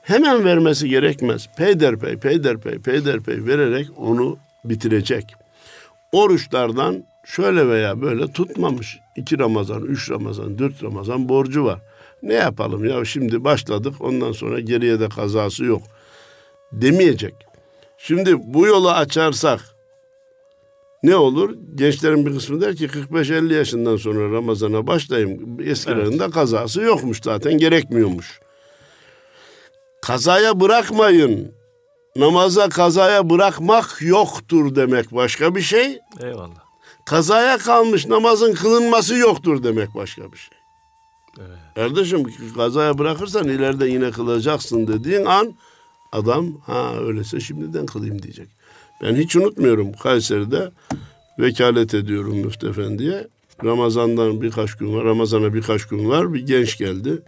Hemen 0.02 0.44
vermesi 0.44 0.88
gerekmez. 0.88 1.48
Peyderpey, 1.56 2.16
peyderpey, 2.16 2.78
peyderpey 2.78 3.46
vererek 3.46 3.86
onu 3.96 4.38
bitirecek. 4.64 5.34
Oruçlardan 6.12 7.04
şöyle 7.24 7.68
veya 7.68 8.00
böyle 8.00 8.32
tutmamış. 8.32 8.98
iki 9.16 9.38
Ramazan, 9.38 9.82
üç 9.82 10.10
Ramazan, 10.10 10.58
dört 10.58 10.82
Ramazan 10.82 11.28
borcu 11.28 11.64
var. 11.64 11.80
Ne 12.24 12.34
yapalım 12.34 12.84
ya 12.84 13.04
şimdi 13.04 13.44
başladık 13.44 13.94
ondan 14.00 14.32
sonra 14.32 14.60
geriye 14.60 15.00
de 15.00 15.08
kazası 15.08 15.64
yok 15.64 15.82
demeyecek. 16.72 17.34
Şimdi 17.98 18.36
bu 18.38 18.66
yolu 18.66 18.90
açarsak 18.90 19.60
ne 21.02 21.16
olur? 21.16 21.56
Gençlerin 21.74 22.26
bir 22.26 22.34
kısmı 22.34 22.60
der 22.60 22.76
ki 22.76 22.86
45-50 22.86 23.54
yaşından 23.54 23.96
sonra 23.96 24.36
Ramazan'a 24.36 24.86
başlayayım. 24.86 25.60
Eskilerinde 25.60 26.24
evet. 26.24 26.34
kazası 26.34 26.80
yokmuş 26.80 27.20
zaten 27.22 27.58
gerekmiyormuş. 27.58 28.40
Kazaya 30.02 30.60
bırakmayın. 30.60 31.52
Namaza 32.16 32.68
kazaya 32.68 33.30
bırakmak 33.30 33.98
yoktur 34.00 34.74
demek 34.74 35.14
başka 35.14 35.54
bir 35.54 35.60
şey. 35.60 35.98
Eyvallah. 36.20 36.64
Kazaya 37.06 37.58
kalmış 37.58 38.06
namazın 38.06 38.54
kılınması 38.54 39.14
yoktur 39.14 39.64
demek 39.64 39.94
başka 39.94 40.32
bir 40.32 40.36
şey. 40.38 40.63
Evet. 41.38 41.58
Kardeşim 41.74 42.26
kazaya 42.56 42.98
bırakırsan 42.98 43.48
ileride 43.48 43.88
yine 43.88 44.10
kılacaksın 44.10 44.86
dediğin 44.86 45.24
an 45.24 45.54
adam 46.12 46.60
ha 46.66 46.94
öyleyse 47.00 47.40
şimdiden 47.40 47.86
kılayım 47.86 48.22
diyecek. 48.22 48.48
Ben 49.02 49.14
hiç 49.14 49.36
unutmuyorum 49.36 49.92
Kayseri'de 49.92 50.70
vekalet 51.38 51.94
ediyorum 51.94 52.36
Müftü 52.36 52.68
Efendi'ye. 52.68 53.28
Ramazan'dan 53.64 54.42
birkaç 54.42 54.74
gün 54.74 54.96
var, 54.96 55.04
Ramazan'a 55.04 55.54
birkaç 55.54 55.84
gün 55.84 56.08
var. 56.08 56.34
Bir 56.34 56.46
genç 56.46 56.78
geldi. 56.78 57.22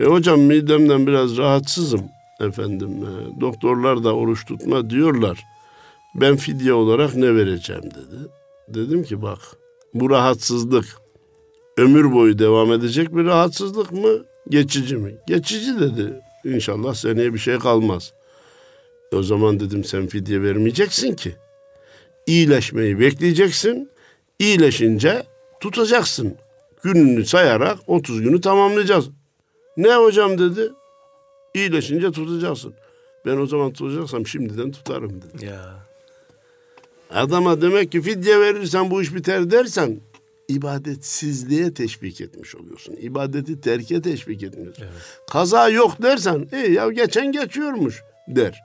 E 0.00 0.04
hocam 0.04 0.40
midemden 0.40 1.06
biraz 1.06 1.36
rahatsızım 1.36 2.02
efendim. 2.40 2.90
E, 2.90 3.40
doktorlar 3.40 4.04
da 4.04 4.14
oruç 4.14 4.46
tutma 4.46 4.90
diyorlar. 4.90 5.44
Ben 6.14 6.36
fidye 6.36 6.72
olarak 6.72 7.14
ne 7.14 7.34
vereceğim 7.34 7.82
dedi. 7.84 8.16
Dedim 8.68 9.02
ki 9.02 9.22
bak 9.22 9.38
bu 9.94 10.10
rahatsızlık 10.10 10.99
ömür 11.80 12.12
boyu 12.12 12.38
devam 12.38 12.72
edecek 12.72 13.16
bir 13.16 13.24
rahatsızlık 13.24 13.92
mı? 13.92 14.24
Geçici 14.48 14.96
mi? 14.96 15.14
Geçici 15.26 15.80
dedi. 15.80 16.20
İnşallah 16.44 16.94
seneye 16.94 17.34
bir 17.34 17.38
şey 17.38 17.58
kalmaz. 17.58 18.12
E 19.12 19.16
o 19.16 19.22
zaman 19.22 19.60
dedim 19.60 19.84
sen 19.84 20.06
fidye 20.06 20.42
vermeyeceksin 20.42 21.14
ki. 21.14 21.34
İyileşmeyi 22.26 23.00
bekleyeceksin. 23.00 23.90
İyileşince 24.38 25.22
tutacaksın. 25.60 26.36
Gününü 26.82 27.26
sayarak 27.26 27.78
30 27.86 28.22
günü 28.22 28.40
tamamlayacağız. 28.40 29.08
Ne 29.76 29.94
hocam 29.94 30.38
dedi. 30.38 30.72
İyileşince 31.54 32.12
tutacaksın. 32.12 32.74
Ben 33.26 33.36
o 33.36 33.46
zaman 33.46 33.72
tutacaksam 33.72 34.26
şimdiden 34.26 34.72
tutarım 34.72 35.22
dedi. 35.22 35.46
Ya. 35.46 35.86
Adama 37.10 37.62
demek 37.62 37.92
ki 37.92 38.02
fidye 38.02 38.40
verirsen 38.40 38.90
bu 38.90 39.02
iş 39.02 39.14
biter 39.14 39.50
dersen 39.50 40.00
ibadetsizliğe 40.50 41.74
teşvik 41.74 42.20
etmiş 42.20 42.54
oluyorsun. 42.54 42.96
İbadeti 43.00 43.60
terke 43.60 44.02
teşvik 44.02 44.42
etmiyorsun. 44.42 44.82
Evet. 44.82 45.02
Kaza 45.30 45.68
yok 45.68 46.02
dersen 46.02 46.48
iyi 46.52 46.72
ya 46.72 46.88
geçen 46.88 47.32
geçiyormuş 47.32 48.02
der. 48.28 48.60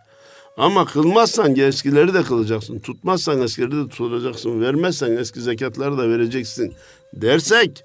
Ama 0.57 0.85
kılmazsan 0.85 1.55
eskileri 1.55 2.13
de 2.13 2.23
kılacaksın. 2.23 2.79
Tutmazsan 2.79 3.41
eskileri 3.41 3.71
de 3.71 3.89
tutacaksın. 3.89 4.61
Vermezsen 4.61 5.11
eski 5.11 5.41
zekatları 5.41 5.97
da 5.97 6.09
vereceksin 6.09 6.73
dersek 7.13 7.83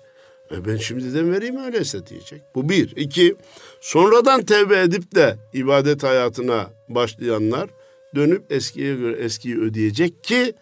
e 0.53 0.65
ben 0.65 0.77
şimdiden 0.77 1.33
vereyim 1.33 1.57
öyleyse 1.57 2.07
diyecek. 2.07 2.43
Bu 2.55 2.69
bir. 2.69 2.93
iki 2.97 3.37
sonradan 3.81 4.43
tevbe 4.43 4.81
edip 4.81 5.15
de 5.15 5.37
ibadet 5.53 6.03
hayatına 6.03 6.71
başlayanlar 6.89 7.71
dönüp 8.15 8.53
eskiye 8.53 8.97
göre 8.97 9.17
eskiyi 9.17 9.59
ödeyecek 9.59 10.25
ki 10.25 10.55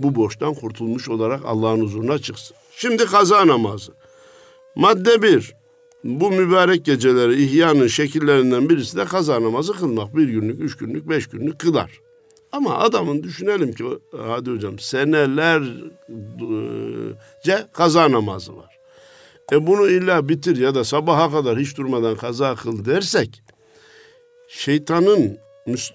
bu 0.00 0.14
borçtan 0.14 0.54
kurtulmuş 0.54 1.08
olarak 1.08 1.44
Allah'ın 1.44 1.80
huzuruna 1.80 2.18
çıksın. 2.18 2.56
Şimdi 2.78 3.04
kaza 3.06 3.46
namazı. 3.46 3.92
Madde 4.74 5.22
bir. 5.22 5.54
Bu 6.04 6.30
mübarek 6.30 6.84
geceleri 6.84 7.42
ihyanın 7.42 7.86
şekillerinden 7.86 8.68
birisi 8.68 8.96
de 8.96 9.04
kaza 9.04 9.42
namazı 9.42 9.72
kılmak. 9.72 10.16
Bir 10.16 10.28
günlük, 10.28 10.60
üç 10.60 10.76
günlük, 10.76 11.08
beş 11.08 11.26
günlük 11.26 11.58
kılar. 11.58 12.00
Ama 12.52 12.78
adamın 12.78 13.22
düşünelim 13.22 13.72
ki 13.72 13.84
hadi 14.26 14.50
hocam 14.50 14.78
senelerce 14.78 15.86
kaza 17.72 18.12
namazı 18.12 18.56
var. 18.56 18.78
E 19.52 19.66
bunu 19.66 19.88
illa 19.90 20.28
bitir 20.28 20.56
ya 20.56 20.74
da 20.74 20.84
sabaha 20.84 21.32
kadar 21.32 21.58
hiç 21.58 21.76
durmadan 21.76 22.16
kaza 22.16 22.54
kıl 22.54 22.84
dersek 22.84 23.42
şeytanın 24.48 25.38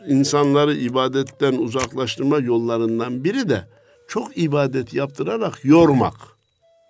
insanları 0.08 0.74
ibadetten 0.76 1.54
uzaklaştırma 1.54 2.40
yollarından 2.40 3.24
biri 3.24 3.50
de 3.50 3.68
çok 4.08 4.38
ibadet 4.38 4.94
yaptırarak 4.94 5.66
yormak. 5.66 6.31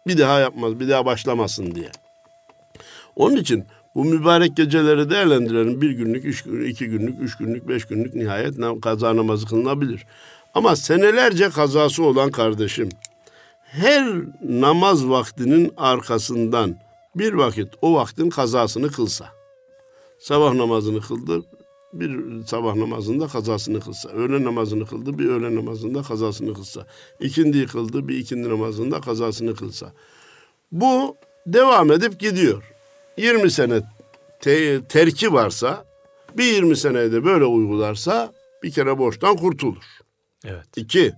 Bir 0.07 0.17
daha 0.17 0.39
yapmaz, 0.39 0.79
bir 0.79 0.89
daha 0.89 1.05
başlamasın 1.05 1.75
diye. 1.75 1.91
Onun 3.15 3.35
için 3.35 3.65
bu 3.95 4.05
mübarek 4.05 4.57
geceleri 4.57 5.09
değerlendirelim. 5.09 5.81
Bir 5.81 5.91
günlük, 5.91 6.25
üç 6.25 6.43
günlük, 6.43 6.69
iki 6.69 6.87
günlük, 6.87 7.21
üç 7.21 7.37
günlük, 7.37 7.67
beş 7.67 7.85
günlük 7.85 8.15
nihayet 8.15 8.55
kaza 8.81 9.15
namazı 9.15 9.47
kılınabilir. 9.47 10.05
Ama 10.53 10.75
senelerce 10.75 11.49
kazası 11.49 12.03
olan 12.03 12.31
kardeşim 12.31 12.89
her 13.63 14.07
namaz 14.43 15.09
vaktinin 15.09 15.73
arkasından 15.77 16.75
bir 17.15 17.33
vakit 17.33 17.73
o 17.81 17.93
vaktin 17.93 18.29
kazasını 18.29 18.91
kılsa. 18.91 19.29
Sabah 20.19 20.53
namazını 20.53 21.01
kıldı, 21.01 21.43
bir 21.93 22.43
sabah 22.45 22.75
namazında 22.75 23.27
kazasını 23.27 23.79
kılsa. 23.79 24.09
Öğle 24.09 24.43
namazını 24.43 24.85
kıldı, 24.85 25.19
bir 25.19 25.29
öğle 25.29 25.55
namazında 25.55 26.01
kazasını 26.01 26.53
kılsa. 26.53 26.87
İkindi 27.19 27.65
kıldı, 27.65 28.07
bir 28.07 28.17
ikindi 28.17 28.49
namazında 28.49 29.01
kazasını 29.01 29.55
kılsa. 29.55 29.93
Bu 30.71 31.15
devam 31.47 31.91
edip 31.91 32.19
gidiyor. 32.19 32.63
20 33.17 33.51
sene 33.51 33.81
te- 34.41 34.83
terki 34.83 35.33
varsa, 35.33 35.85
bir 36.37 36.43
20 36.43 36.77
senede 36.77 37.25
böyle 37.25 37.45
uygularsa 37.45 38.33
bir 38.63 38.71
kere 38.71 38.97
borçtan 38.97 39.35
kurtulur. 39.35 39.83
Evet. 40.45 40.77
İki, 40.77 41.13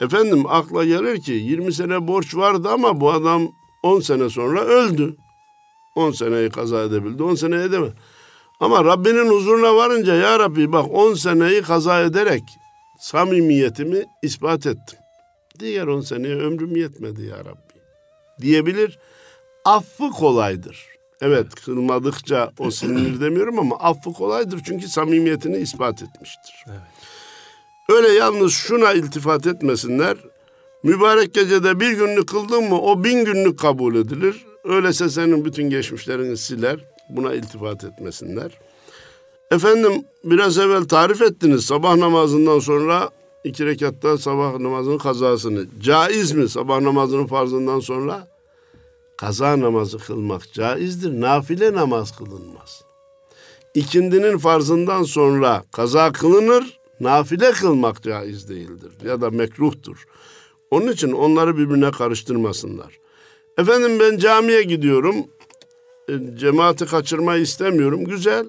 efendim 0.00 0.44
akla 0.48 0.84
gelir 0.84 1.20
ki 1.20 1.32
20 1.32 1.72
sene 1.72 2.08
borç 2.08 2.36
vardı 2.36 2.68
ama 2.68 3.00
bu 3.00 3.12
adam 3.12 3.48
10 3.82 4.00
sene 4.00 4.30
sonra 4.30 4.60
öldü. 4.60 5.16
10 5.94 6.10
seneyi 6.10 6.50
kaza 6.50 6.82
edebildi, 6.82 7.22
10 7.22 7.34
sene 7.34 7.56
edemedi. 7.56 7.94
Ama 8.60 8.84
Rabbinin 8.84 9.30
huzuruna 9.30 9.76
varınca 9.76 10.14
ya 10.14 10.38
Rabbi 10.38 10.72
bak 10.72 10.86
10 10.92 11.14
seneyi 11.14 11.62
kaza 11.62 12.00
ederek 12.00 12.42
samimiyetimi 13.00 14.04
ispat 14.22 14.66
ettim. 14.66 14.98
Diğer 15.58 15.86
10 15.86 16.00
seneye 16.00 16.36
ömrüm 16.36 16.76
yetmedi 16.76 17.22
ya 17.22 17.38
Rabbi 17.38 17.80
diyebilir. 18.40 18.98
Affı 19.64 20.10
kolaydır. 20.10 20.86
Evet 21.20 21.54
kılmadıkça 21.54 22.50
o 22.58 22.70
silinir 22.70 23.20
demiyorum 23.20 23.58
ama 23.58 23.76
affı 23.76 24.12
kolaydır 24.12 24.60
çünkü 24.66 24.88
samimiyetini 24.88 25.56
ispat 25.56 26.02
etmiştir. 26.02 26.64
Evet. 26.68 26.80
Öyle 27.88 28.08
yalnız 28.08 28.52
şuna 28.52 28.92
iltifat 28.92 29.46
etmesinler. 29.46 30.16
Mübarek 30.82 31.34
gecede 31.34 31.80
bir 31.80 31.92
günlük 31.92 32.28
kıldın 32.28 32.64
mı 32.64 32.80
o 32.80 33.04
bin 33.04 33.24
günlük 33.24 33.58
kabul 33.58 33.94
edilir. 33.94 34.46
Öyleyse 34.66 35.10
senin 35.10 35.44
bütün 35.44 35.70
geçmişlerini 35.70 36.36
siler. 36.36 36.84
Buna 37.08 37.34
iltifat 37.34 37.84
etmesinler. 37.84 38.58
Efendim 39.50 40.04
biraz 40.24 40.58
evvel 40.58 40.84
tarif 40.84 41.22
ettiniz 41.22 41.64
sabah 41.64 41.96
namazından 41.96 42.58
sonra 42.58 43.10
iki 43.44 43.66
rekatta 43.66 44.18
sabah 44.18 44.58
namazının 44.58 44.98
kazasını. 44.98 45.66
Caiz 45.80 46.32
mi 46.32 46.48
sabah 46.48 46.80
namazının 46.80 47.26
farzından 47.26 47.80
sonra? 47.80 48.28
Kaza 49.18 49.60
namazı 49.60 49.98
kılmak 49.98 50.52
caizdir. 50.52 51.20
Nafile 51.20 51.72
namaz 51.72 52.16
kılınmaz. 52.16 52.82
İkindinin 53.74 54.38
farzından 54.38 55.02
sonra 55.02 55.64
kaza 55.72 56.12
kılınır. 56.12 56.78
Nafile 57.00 57.52
kılmak 57.52 58.02
caiz 58.02 58.48
değildir 58.48 58.92
ya 59.04 59.20
da 59.20 59.30
mekruhtur. 59.30 60.04
Onun 60.70 60.92
için 60.92 61.12
onları 61.12 61.56
birbirine 61.56 61.90
karıştırmasınlar. 61.90 63.05
Efendim 63.58 64.00
ben 64.00 64.18
camiye 64.18 64.62
gidiyorum. 64.62 65.16
E, 66.08 66.12
cemaati 66.36 66.86
kaçırmayı 66.86 67.42
istemiyorum. 67.42 68.04
Güzel. 68.04 68.46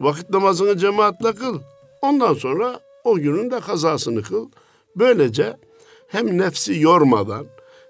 Vakit 0.00 0.30
namazını 0.30 0.78
cemaatle 0.78 1.32
kıl. 1.32 1.60
Ondan 2.02 2.34
sonra 2.34 2.80
o 3.04 3.14
günün 3.14 3.50
de 3.50 3.60
kazasını 3.60 4.22
kıl. 4.22 4.48
Böylece 4.96 5.56
hem 6.08 6.38
nefsi 6.38 6.80
yormadan 6.80 7.46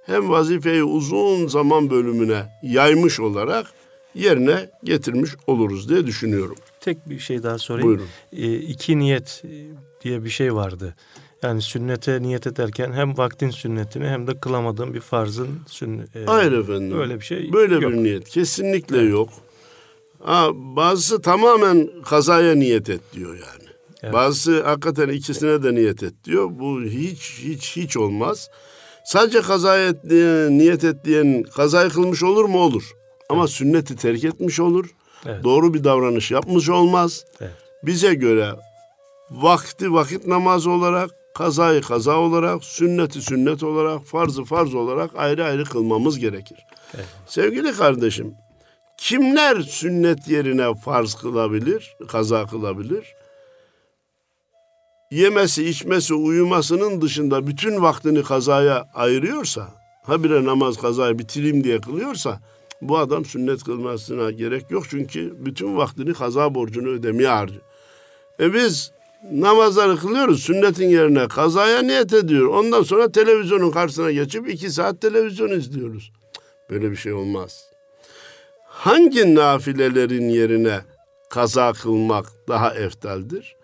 hem 0.07 0.31
vazifeyi 0.31 0.85
uzun 0.85 1.47
zaman 1.47 1.91
bölümüne 1.91 2.43
yaymış 2.63 3.21
olarak 3.21 3.67
yerine 4.15 4.71
getirmiş 4.85 5.31
oluruz 5.47 5.89
diye 5.89 6.07
düşünüyorum. 6.07 6.57
Tek 6.81 7.11
bir 7.11 7.19
şey 7.19 7.43
daha 7.43 7.59
sorayım. 7.59 7.89
Buyurun. 7.89 8.07
E, 8.33 8.55
iki 8.55 8.99
niyet 8.99 9.43
e, 9.45 9.51
diye 10.05 10.25
bir 10.25 10.31
şey 10.31 10.55
vardı. 10.55 10.95
Yani 11.47 11.63
sünnete 11.63 12.23
niyet 12.23 12.47
ederken 12.47 12.93
hem 12.93 13.19
vaktin 13.19 13.51
sünnetini 13.51 14.07
hem 14.07 14.27
de 14.27 14.41
kılamadığın 14.41 14.95
bir 14.95 15.01
farzın 15.01 15.49
sünneti. 15.67 16.25
Hayır 16.27 16.53
efendim. 16.53 16.99
Böyle 16.99 17.21
bir 17.21 17.25
şey 17.25 17.53
Böyle 17.53 17.75
yok. 17.75 17.83
bir 17.83 17.97
niyet 17.97 18.29
kesinlikle 18.29 18.99
yok. 18.99 19.29
Ha, 20.25 20.49
bazısı 20.55 21.23
tamamen 21.23 21.91
kazaya 22.05 22.55
niyet 22.55 22.91
et 22.91 23.01
diyor 23.13 23.35
yani. 23.35 23.69
Evet. 24.03 24.15
Bazısı 24.15 24.63
hakikaten 24.65 25.09
ikisine 25.09 25.63
de 25.63 25.75
niyet 25.75 26.03
et 26.03 26.15
diyor. 26.25 26.51
Bu 26.51 26.83
hiç 26.83 27.41
hiç 27.45 27.77
hiç 27.77 27.97
olmaz. 27.97 28.51
Sadece 29.05 29.41
kazaya 29.41 29.89
et, 29.89 30.05
niyet 30.51 30.85
et 30.85 31.05
diyen 31.05 31.43
kazayı 31.43 31.91
kılmış 31.91 32.23
olur 32.23 32.45
mu? 32.45 32.59
Olur. 32.59 32.93
Ama 33.29 33.49
sünneti 33.49 33.97
terk 33.97 34.25
etmiş 34.25 34.61
olur. 34.61 34.87
Evet. 35.27 35.45
Doğru 35.45 35.75
bir 35.75 35.85
davranış 35.85 36.31
yapmış 36.31 36.69
olmaz. 36.69 37.25
Evet. 37.41 37.53
Bize 37.83 38.15
göre 38.15 38.51
vakti 39.31 39.93
vakit 39.93 40.27
namazı 40.27 40.71
olarak, 40.71 41.11
kazayı 41.37 41.81
kaza 41.83 42.17
olarak, 42.17 42.65
sünneti 42.65 43.23
sünnet 43.23 43.63
olarak, 43.63 44.05
farzı 44.05 44.45
farz 44.45 44.75
olarak 44.75 45.11
ayrı 45.17 45.45
ayrı 45.45 45.65
kılmamız 45.65 46.19
gerekir. 46.19 46.59
Evet. 46.95 47.07
Sevgili 47.27 47.73
kardeşim, 47.73 48.35
kimler 48.99 49.61
sünnet 49.61 50.29
yerine 50.29 50.75
farz 50.75 51.15
kılabilir, 51.15 51.97
kaza 52.09 52.47
kılabilir? 52.47 53.15
Yemesi, 55.11 55.69
içmesi, 55.69 56.15
uyumasının 56.15 57.01
dışında 57.01 57.47
bütün 57.47 57.83
vaktini 57.83 58.23
kazaya 58.23 58.85
ayırıyorsa, 58.95 59.69
habire 60.07 60.45
namaz 60.45 60.77
kazayı 60.77 61.19
bitireyim 61.19 61.65
diye 61.65 61.81
kılıyorsa, 61.81 62.41
bu 62.83 62.99
adam 62.99 63.25
sünnet 63.25 63.65
kılmasına 63.65 64.31
gerek 64.31 64.71
yok. 64.71 64.85
Çünkü 64.91 65.35
bütün 65.45 65.77
vaktini 65.77 66.15
kaza 66.15 66.55
borcunu 66.55 66.89
ödemeye 66.89 67.29
harcıyor. 67.29 67.63
E 68.41 68.55
biz 68.55 68.93
namazları 69.33 69.97
kılıyoruz 69.97 70.43
sünnetin 70.43 70.89
yerine 70.89 71.29
kazaya 71.29 71.83
niyet 71.83 72.13
ediyor. 72.13 72.49
Ondan 72.49 72.83
sonra 72.83 73.13
televizyonun 73.13 73.71
karşısına 73.71 74.13
geçip 74.13 74.49
iki 74.49 74.71
saat 74.71 75.01
televizyon 75.01 75.51
izliyoruz. 75.51 76.13
Böyle 76.71 76.91
bir 76.91 76.97
şey 76.97 77.13
olmaz. 77.13 77.71
Hangi 78.67 79.35
nafilelerin 79.35 80.29
yerine 80.29 80.81
kaza 81.31 81.73
kılmak 81.73 82.27
daha 82.49 82.75
eftaldir? 82.75 83.57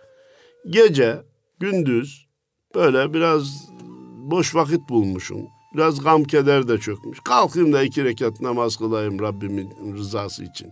Gece, 0.71 1.23
gündüz 1.61 2.27
böyle 2.75 3.15
biraz 3.15 3.69
boş 4.17 4.55
vakit 4.55 4.89
bulmuşum. 4.89 5.41
Biraz 5.75 6.01
gam 6.05 6.25
keder 6.25 6.69
de 6.69 6.79
çökmüş. 6.79 7.19
Kalkayım 7.25 7.73
da 7.73 7.83
iki 7.83 8.05
rekat 8.05 8.41
namaz 8.41 8.77
kılayım 8.77 9.21
Rabbimin 9.21 9.95
rızası 9.97 10.45
için. 10.45 10.71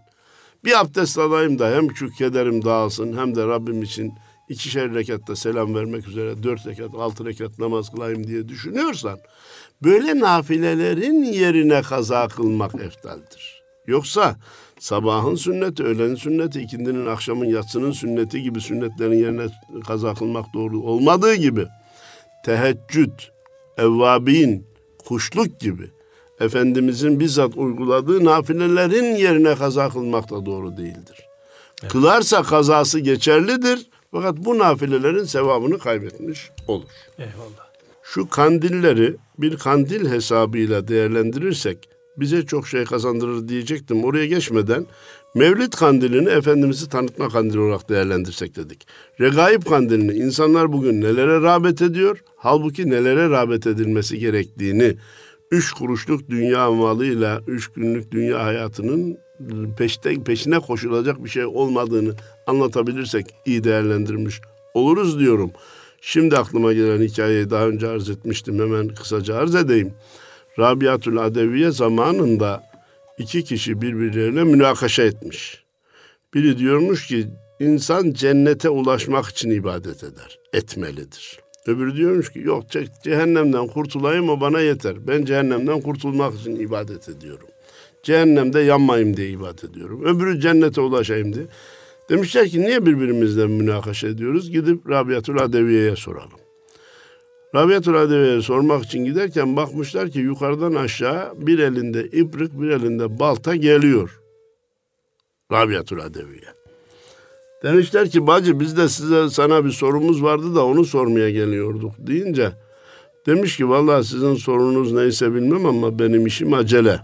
Bir 0.64 0.80
abdest 0.80 1.18
alayım 1.18 1.58
da 1.58 1.70
hem 1.70 1.96
şu 1.96 2.10
kederim 2.10 2.64
dağılsın 2.64 3.16
hem 3.16 3.34
de 3.34 3.46
Rabbim 3.46 3.82
için 3.82 4.12
ikişer 4.50 4.94
rekatta 4.94 5.36
selam 5.36 5.74
vermek 5.74 6.08
üzere 6.08 6.42
dört 6.42 6.66
rekat, 6.66 6.94
altı 6.94 7.24
rekat 7.24 7.58
namaz 7.58 7.90
kılayım 7.90 8.26
diye 8.26 8.48
düşünüyorsan 8.48 9.18
böyle 9.82 10.20
nafilelerin 10.20 11.22
yerine 11.22 11.82
kaza 11.82 12.28
kılmak 12.28 12.74
eftaldir. 12.74 13.62
Yoksa 13.86 14.36
sabahın 14.78 15.34
sünneti, 15.34 15.82
öğlenin 15.82 16.14
sünneti, 16.14 16.60
ikindinin, 16.60 17.06
akşamın, 17.06 17.46
yatsının 17.46 17.92
sünneti 17.92 18.42
gibi 18.42 18.60
sünnetlerin 18.60 19.18
yerine 19.18 19.46
kaza 19.86 20.14
kılmak 20.14 20.54
doğru 20.54 20.80
olmadığı 20.80 21.34
gibi 21.34 21.66
teheccüd, 22.44 23.12
evvabin, 23.78 24.66
kuşluk 25.04 25.60
gibi 25.60 25.90
Efendimizin 26.40 27.20
bizzat 27.20 27.56
uyguladığı 27.56 28.24
nafilelerin 28.24 29.16
yerine 29.16 29.54
kaza 29.54 29.88
kılmak 29.88 30.30
da 30.30 30.46
doğru 30.46 30.76
değildir. 30.76 31.26
Kılarsa 31.88 32.42
kazası 32.42 32.98
geçerlidir 32.98 33.89
fakat 34.12 34.36
bu 34.36 34.58
nafilelerin 34.58 35.24
sevabını 35.24 35.78
kaybetmiş 35.78 36.50
olur. 36.68 36.88
Eyvallah. 37.18 37.70
Şu 38.02 38.28
kandilleri 38.28 39.16
bir 39.38 39.56
kandil 39.56 40.10
hesabıyla 40.10 40.88
değerlendirirsek 40.88 41.88
bize 42.16 42.46
çok 42.46 42.68
şey 42.68 42.84
kazandırır 42.84 43.48
diyecektim. 43.48 44.04
Oraya 44.04 44.26
geçmeden 44.26 44.86
Mevlid 45.34 45.72
kandilini 45.72 46.28
Efendimiz'i 46.28 46.88
tanıtma 46.88 47.28
kandili 47.28 47.60
olarak 47.60 47.88
değerlendirsek 47.88 48.56
dedik. 48.56 48.86
Regaib 49.20 49.62
kandilini 49.62 50.12
insanlar 50.12 50.72
bugün 50.72 51.00
nelere 51.00 51.40
rağbet 51.40 51.82
ediyor? 51.82 52.22
Halbuki 52.36 52.90
nelere 52.90 53.30
rağbet 53.30 53.66
edilmesi 53.66 54.18
gerektiğini 54.18 54.96
üç 55.50 55.72
kuruşluk 55.72 56.30
dünya 56.30 56.70
malıyla 56.70 57.40
üç 57.46 57.68
günlük 57.68 58.12
dünya 58.12 58.44
hayatının 58.44 59.18
peşte, 59.78 60.22
peşine 60.22 60.58
koşulacak 60.58 61.24
bir 61.24 61.30
şey 61.30 61.46
olmadığını 61.46 62.14
anlatabilirsek 62.50 63.26
iyi 63.46 63.64
değerlendirmiş 63.64 64.40
oluruz 64.74 65.18
diyorum. 65.18 65.50
Şimdi 66.00 66.36
aklıma 66.36 66.72
gelen 66.72 67.02
hikayeyi 67.02 67.50
daha 67.50 67.66
önce 67.66 67.88
arz 67.88 68.10
etmiştim. 68.10 68.58
Hemen 68.58 68.88
kısaca 68.88 69.36
arz 69.36 69.54
edeyim. 69.54 69.94
Rabiatül 70.58 71.18
Adeviye 71.18 71.70
zamanında 71.70 72.62
iki 73.18 73.44
kişi 73.44 73.82
birbirlerine 73.82 74.44
münakaşa 74.44 75.02
etmiş. 75.02 75.64
Biri 76.34 76.58
diyormuş 76.58 77.06
ki 77.06 77.26
insan 77.60 78.12
cennete 78.12 78.68
ulaşmak 78.68 79.26
için 79.26 79.50
ibadet 79.50 80.04
eder, 80.04 80.38
etmelidir. 80.52 81.40
Öbürü 81.66 81.96
diyormuş 81.96 82.32
ki 82.32 82.38
yok 82.38 82.64
cehennemden 83.04 83.66
kurtulayım 83.66 84.28
o 84.28 84.40
bana 84.40 84.60
yeter. 84.60 85.06
Ben 85.06 85.24
cehennemden 85.24 85.80
kurtulmak 85.80 86.40
için 86.40 86.56
ibadet 86.56 87.08
ediyorum. 87.08 87.46
Cehennemde 88.02 88.60
yanmayayım 88.60 89.16
diye 89.16 89.28
ibadet 89.28 89.64
ediyorum. 89.64 90.04
Öbürü 90.04 90.40
cennete 90.40 90.80
ulaşayım 90.80 91.34
diye. 91.34 91.46
Demişler 92.10 92.48
ki 92.48 92.60
niye 92.60 92.86
birbirimizle 92.86 93.46
münakaşa 93.46 94.08
ediyoruz? 94.08 94.50
Gidip 94.50 94.90
Rabiatül 94.90 95.38
Adeviye'ye 95.38 95.96
soralım. 95.96 96.38
Rabiatül 97.54 97.94
Adeviye'ye 97.94 98.42
sormak 98.42 98.84
için 98.84 99.04
giderken 99.04 99.56
bakmışlar 99.56 100.10
ki 100.10 100.18
yukarıdan 100.18 100.74
aşağı 100.74 101.32
bir 101.46 101.58
elinde 101.58 102.04
iprik 102.04 102.60
bir 102.60 102.70
elinde 102.70 103.18
balta 103.18 103.56
geliyor. 103.56 104.20
Rabiatül 105.52 106.00
Adeviye. 106.00 106.48
Demişler 107.62 108.10
ki 108.10 108.26
bacı 108.26 108.60
biz 108.60 108.76
de 108.76 108.88
size 108.88 109.28
sana 109.28 109.64
bir 109.64 109.70
sorumuz 109.70 110.22
vardı 110.22 110.54
da 110.54 110.66
onu 110.66 110.84
sormaya 110.84 111.30
geliyorduk 111.30 111.92
deyince 111.98 112.52
demiş 113.26 113.56
ki 113.56 113.68
vallahi 113.68 114.04
sizin 114.04 114.34
sorunuz 114.34 114.92
neyse 114.92 115.34
bilmem 115.34 115.66
ama 115.66 115.98
benim 115.98 116.26
işim 116.26 116.54
acele. 116.54 117.00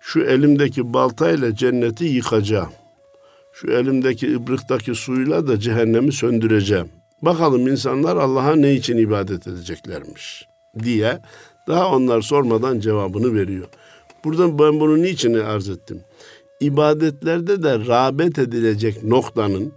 Şu 0.00 0.20
elimdeki 0.20 0.94
baltayla 0.94 1.54
cenneti 1.54 2.04
yıkacağım. 2.04 2.81
Şu 3.52 3.70
elimdeki 3.70 4.26
ibriktaki 4.26 4.94
suyla 4.94 5.46
da 5.46 5.60
cehennemi 5.60 6.12
söndüreceğim. 6.12 6.88
Bakalım 7.22 7.68
insanlar 7.68 8.16
Allah'a 8.16 8.56
ne 8.56 8.74
için 8.74 8.96
ibadet 8.96 9.46
edeceklermiş 9.46 10.46
diye 10.82 11.18
daha 11.68 11.96
onlar 11.96 12.22
sormadan 12.22 12.80
cevabını 12.80 13.34
veriyor. 13.34 13.68
Burada 14.24 14.58
ben 14.58 14.80
bunu 14.80 15.02
niçin 15.02 15.34
arz 15.34 15.68
ettim? 15.68 16.00
ibadetlerde 16.62 17.62
de 17.62 17.86
rağbet 17.86 18.38
edilecek 18.38 19.04
noktanın, 19.04 19.72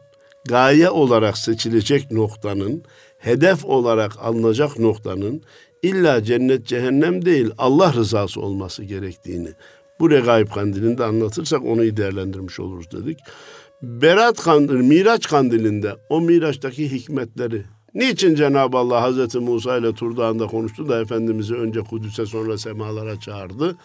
gaye 0.45 0.89
olarak 0.89 1.38
seçilecek 1.38 2.11
noktanın, 2.11 2.84
hedef 3.17 3.65
olarak 3.65 4.11
alınacak 4.19 4.80
noktanın 4.80 5.41
illa 5.84 6.23
cennet 6.23 6.67
cehennem 6.67 7.26
değil 7.26 7.51
Allah 7.57 7.93
rızası 7.93 8.41
olması 8.41 8.84
gerektiğini 8.84 9.49
bu 10.00 10.12
regaib 10.12 10.48
kandilinde 10.48 11.04
anlatırsak 11.04 11.66
onu 11.66 11.84
iyi 11.84 11.98
değerlendirmiş 11.98 12.60
oluruz 12.60 12.91
dedik. 12.91 13.20
Berat 13.82 14.41
kandili, 14.41 14.78
Miraç 14.78 15.28
kandilinde 15.28 15.96
o 16.10 16.22
Miraç'taki 16.22 16.91
hikmetleri 16.91 17.64
Niçin 17.96 18.36
Cenab-ı 18.36 18.78
Allah 18.78 19.02
Hazreti 19.02 19.39
Musa 19.39 19.78
ile 19.78 19.93
Tur 19.93 20.18
Dağı'nda 20.18 20.48
konuştu 20.48 20.89
da 20.89 21.02
Efendimiz'i 21.02 21.56
önce 21.56 21.80
Kudüs'e 21.80 22.26
sonra 22.26 22.58
semalara 22.58 23.20
çağırdı? 23.20 23.78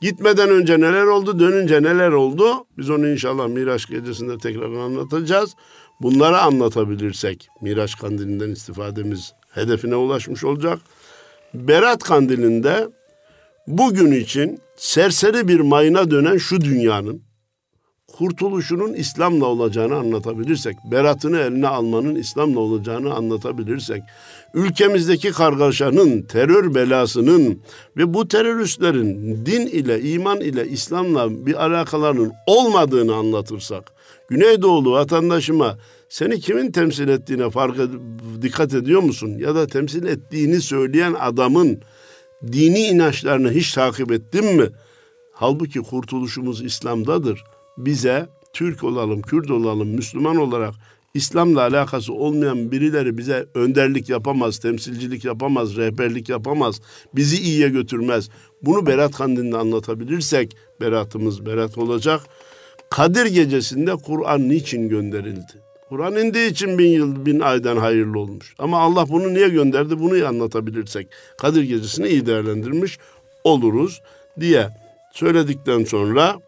Gitmeden 0.00 0.50
önce 0.50 0.80
neler 0.80 1.04
oldu, 1.04 1.38
dönünce 1.38 1.82
neler 1.82 2.10
oldu? 2.10 2.46
Biz 2.78 2.90
onu 2.90 3.08
inşallah 3.08 3.48
Miraç 3.48 3.86
gecesinde 3.86 4.38
tekrar 4.38 4.72
anlatacağız. 4.72 5.56
bunları 6.00 6.38
anlatabilirsek 6.38 7.48
Miraç 7.60 7.98
kandilinden 7.98 8.50
istifademiz 8.50 9.32
hedefine 9.50 9.96
ulaşmış 9.96 10.44
olacak. 10.44 10.78
Berat 11.54 12.02
kandilinde 12.02 12.88
bugün 13.66 14.12
için 14.12 14.60
serseri 14.76 15.48
bir 15.48 15.60
mayına 15.60 16.10
dönen 16.10 16.36
şu 16.36 16.60
dünyanın 16.60 17.22
kurtuluşunun 18.12 18.92
İslam'la 18.92 19.46
olacağını 19.46 19.96
anlatabilirsek, 19.96 20.76
beratını 20.90 21.38
eline 21.38 21.68
almanın 21.68 22.14
İslam'la 22.14 22.60
olacağını 22.60 23.14
anlatabilirsek, 23.14 24.02
ülkemizdeki 24.54 25.32
kargaşanın, 25.32 26.22
terör 26.22 26.74
belasının 26.74 27.60
ve 27.96 28.14
bu 28.14 28.28
teröristlerin 28.28 29.36
din 29.46 29.66
ile, 29.66 30.02
iman 30.02 30.40
ile, 30.40 30.68
İslam'la 30.68 31.46
bir 31.46 31.64
alakalarının 31.64 32.32
olmadığını 32.46 33.14
anlatırsak, 33.14 33.92
Güneydoğulu 34.28 34.92
vatandaşıma 34.92 35.78
seni 36.08 36.40
kimin 36.40 36.72
temsil 36.72 37.08
ettiğine 37.08 37.50
fark 37.50 37.76
dikkat 38.42 38.74
ediyor 38.74 39.02
musun? 39.02 39.36
Ya 39.38 39.54
da 39.54 39.66
temsil 39.66 40.06
ettiğini 40.06 40.60
söyleyen 40.60 41.14
adamın 41.20 41.80
dini 42.52 42.80
inançlarını 42.80 43.50
hiç 43.50 43.72
takip 43.72 44.12
ettin 44.12 44.44
mi? 44.44 44.68
Halbuki 45.32 45.78
kurtuluşumuz 45.80 46.64
İslam'dadır. 46.64 47.44
Bize 47.78 48.28
Türk 48.52 48.84
olalım, 48.84 49.22
Kürt 49.22 49.50
olalım, 49.50 49.88
Müslüman 49.88 50.36
olarak 50.36 50.74
İslam'la 51.14 51.60
alakası 51.60 52.12
olmayan 52.12 52.72
birileri 52.72 53.18
bize 53.18 53.46
önderlik 53.54 54.08
yapamaz, 54.08 54.58
temsilcilik 54.58 55.24
yapamaz, 55.24 55.76
rehberlik 55.76 56.28
yapamaz, 56.28 56.80
bizi 57.14 57.36
iyiye 57.36 57.68
götürmez. 57.68 58.28
Bunu 58.62 58.86
Berat 58.86 59.16
Kandili'nde 59.16 59.56
anlatabilirsek 59.56 60.56
beratımız 60.80 61.46
berat 61.46 61.78
olacak. 61.78 62.20
Kadir 62.90 63.26
gecesinde 63.26 63.96
Kur'an 63.96 64.48
niçin 64.48 64.88
gönderildi? 64.88 65.71
Kur'an 65.92 66.16
indiği 66.16 66.50
için 66.50 66.78
bin 66.78 66.88
yıl, 66.88 67.26
bin 67.26 67.40
aydan 67.40 67.76
hayırlı 67.76 68.18
olmuş. 68.18 68.54
Ama 68.58 68.80
Allah 68.80 69.08
bunu 69.08 69.34
niye 69.34 69.48
gönderdi? 69.48 70.00
Bunu 70.00 70.26
anlatabilirsek 70.26 71.08
Kadir 71.38 71.62
gecesini 71.62 72.08
iyi 72.08 72.26
değerlendirmiş 72.26 72.98
oluruz 73.44 74.02
diye 74.40 74.68
söyledikten 75.12 75.84
sonra 75.84 76.40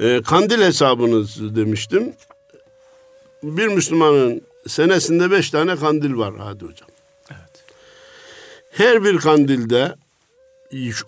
e, 0.00 0.22
kandil 0.22 0.62
hesabınız 0.62 1.56
demiştim. 1.56 2.12
Bir 3.42 3.66
Müslümanın 3.66 4.42
senesinde 4.66 5.30
beş 5.30 5.50
tane 5.50 5.76
kandil 5.76 6.16
var 6.16 6.34
hadi 6.38 6.64
hocam. 6.64 6.88
Evet. 7.30 7.64
Her 8.70 9.04
bir 9.04 9.18
kandilde 9.18 9.94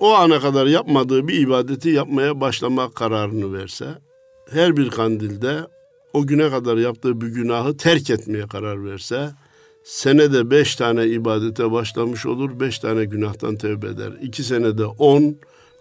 o 0.00 0.14
ana 0.14 0.40
kadar 0.40 0.66
yapmadığı 0.66 1.28
bir 1.28 1.38
ibadeti 1.38 1.88
yapmaya 1.88 2.40
başlama 2.40 2.90
kararını 2.90 3.58
verse, 3.58 3.86
her 4.50 4.76
bir 4.76 4.90
kandilde 4.90 5.75
o 6.12 6.26
güne 6.26 6.50
kadar 6.50 6.76
yaptığı 6.76 7.20
bir 7.20 7.26
günahı 7.26 7.76
terk 7.76 8.10
etmeye 8.10 8.46
karar 8.46 8.84
verse, 8.84 9.30
senede 9.84 10.50
beş 10.50 10.76
tane 10.76 11.06
ibadete 11.06 11.72
başlamış 11.72 12.26
olur, 12.26 12.60
beş 12.60 12.78
tane 12.78 13.04
günahtan 13.04 13.56
tevbe 13.56 13.86
eder. 13.86 14.12
İki 14.22 14.44
senede 14.44 14.84
on, 14.84 15.36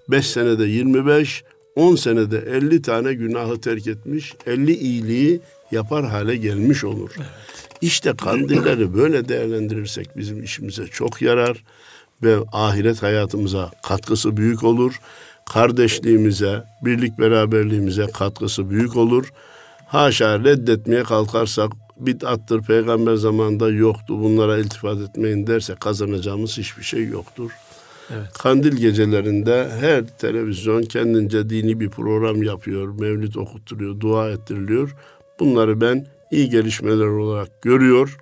beş 0.09 0.27
senede 0.27 0.65
yirmi 0.65 1.07
beş, 1.07 1.43
on 1.75 1.95
senede 1.95 2.37
elli 2.37 2.81
tane 2.81 3.13
günahı 3.13 3.61
terk 3.61 3.87
etmiş, 3.87 4.33
elli 4.47 4.75
iyiliği 4.75 5.41
yapar 5.71 6.05
hale 6.05 6.35
gelmiş 6.35 6.83
olur. 6.83 7.09
İşte 7.81 8.13
kandilleri 8.15 8.93
böyle 8.95 9.29
değerlendirirsek 9.29 10.17
bizim 10.17 10.43
işimize 10.43 10.87
çok 10.87 11.21
yarar 11.21 11.63
ve 12.23 12.37
ahiret 12.51 13.03
hayatımıza 13.03 13.71
katkısı 13.83 14.37
büyük 14.37 14.63
olur. 14.63 14.99
Kardeşliğimize, 15.53 16.63
birlik 16.85 17.19
beraberliğimize 17.19 18.07
katkısı 18.13 18.69
büyük 18.69 18.97
olur. 18.97 19.31
Haşa 19.87 20.39
reddetmeye 20.39 21.03
kalkarsak 21.03 21.71
bid'attır 21.97 22.61
peygamber 22.61 23.15
zamanında 23.15 23.69
yoktu 23.69 24.19
bunlara 24.23 24.57
iltifat 24.57 24.97
etmeyin 25.09 25.47
derse 25.47 25.75
kazanacağımız 25.75 26.57
hiçbir 26.57 26.83
şey 26.83 27.07
yoktur. 27.07 27.51
Evet. 28.13 28.33
Kandil 28.33 28.77
gecelerinde 28.77 29.69
her 29.79 30.07
televizyon 30.07 30.83
kendince 30.83 31.49
dini 31.49 31.79
bir 31.79 31.89
program 31.89 32.43
yapıyor, 32.43 32.99
mevlid 32.99 33.35
okutturuyor, 33.35 33.99
dua 33.99 34.29
ettiriliyor. 34.29 34.95
Bunları 35.39 35.81
ben 35.81 36.07
iyi 36.31 36.49
gelişmeler 36.49 37.05
olarak 37.05 37.61
görüyor. 37.61 38.17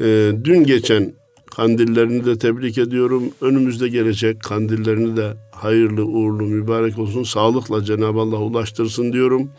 Ee, 0.00 0.32
dün 0.44 0.64
geçen 0.64 1.12
kandillerini 1.56 2.26
de 2.26 2.38
tebrik 2.38 2.78
ediyorum. 2.78 3.22
Önümüzde 3.40 3.88
gelecek 3.88 4.42
kandillerini 4.42 5.16
de 5.16 5.32
hayırlı, 5.50 6.04
uğurlu, 6.04 6.42
mübarek 6.42 6.98
olsun. 6.98 7.22
Sağlıkla 7.22 7.84
Cenab-ı 7.84 8.20
Allah 8.20 8.38
ulaştırsın 8.38 9.12
diyorum. 9.12 9.50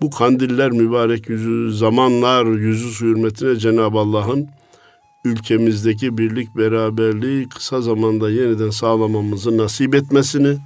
Bu 0.00 0.10
kandiller 0.10 0.70
mübarek 0.70 1.28
yüzü, 1.28 1.72
zamanlar 1.72 2.46
yüzü 2.46 2.90
su 2.90 3.04
hürmetine 3.04 3.56
Cenab-ı 3.56 3.98
Allah'ın 3.98 4.48
ülkemizdeki 5.24 6.18
birlik 6.18 6.56
beraberliği 6.56 7.48
kısa 7.48 7.80
zamanda 7.80 8.30
yeniden 8.30 8.70
sağlamamızı 8.70 9.58
nasip 9.58 9.94
etmesini, 9.94 10.58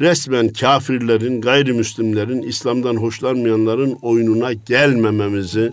resmen 0.00 0.48
kafirlerin, 0.48 1.40
gayrimüslimlerin, 1.40 2.42
İslam'dan 2.42 2.96
hoşlanmayanların 2.96 3.98
oyununa 4.02 4.52
gelmememizi 4.52 5.72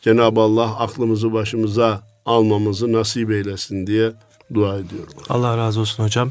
Cenab-ı 0.00 0.40
Allah 0.40 0.78
aklımızı 0.78 1.32
başımıza 1.32 2.02
almamızı 2.26 2.92
nasip 2.92 3.30
eylesin 3.30 3.86
diye 3.86 4.12
dua 4.54 4.78
ediyorum. 4.78 5.12
Allah 5.28 5.56
razı 5.56 5.80
olsun 5.80 6.04
hocam. 6.04 6.30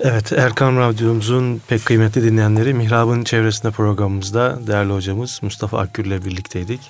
Evet 0.00 0.32
Erkan 0.32 0.76
Radyomuzun 0.76 1.60
pek 1.68 1.84
kıymetli 1.84 2.22
dinleyenleri 2.22 2.74
Mihrab'ın 2.74 3.24
çevresinde 3.24 3.72
programımızda 3.72 4.58
değerli 4.66 4.92
hocamız 4.92 5.40
Mustafa 5.42 5.78
Akgül 5.78 6.04
ile 6.04 6.24
birlikteydik. 6.24 6.80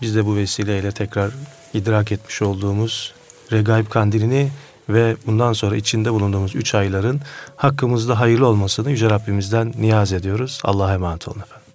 Biz 0.00 0.16
de 0.16 0.26
bu 0.26 0.36
vesileyle 0.36 0.92
tekrar 0.92 1.30
idrak 1.74 2.12
etmiş 2.12 2.42
olduğumuz 2.42 3.14
Regaib 3.52 3.86
Kandilini 3.86 4.50
ve 4.88 5.16
bundan 5.26 5.52
sonra 5.52 5.76
içinde 5.76 6.12
bulunduğumuz 6.12 6.54
üç 6.54 6.74
ayların 6.74 7.20
hakkımızda 7.56 8.20
hayırlı 8.20 8.46
olmasını 8.46 8.90
Yüce 8.90 9.10
Rabbimizden 9.10 9.74
niyaz 9.78 10.12
ediyoruz. 10.12 10.60
Allah'a 10.64 10.94
emanet 10.94 11.28
olun 11.28 11.40
efendim. 11.40 11.65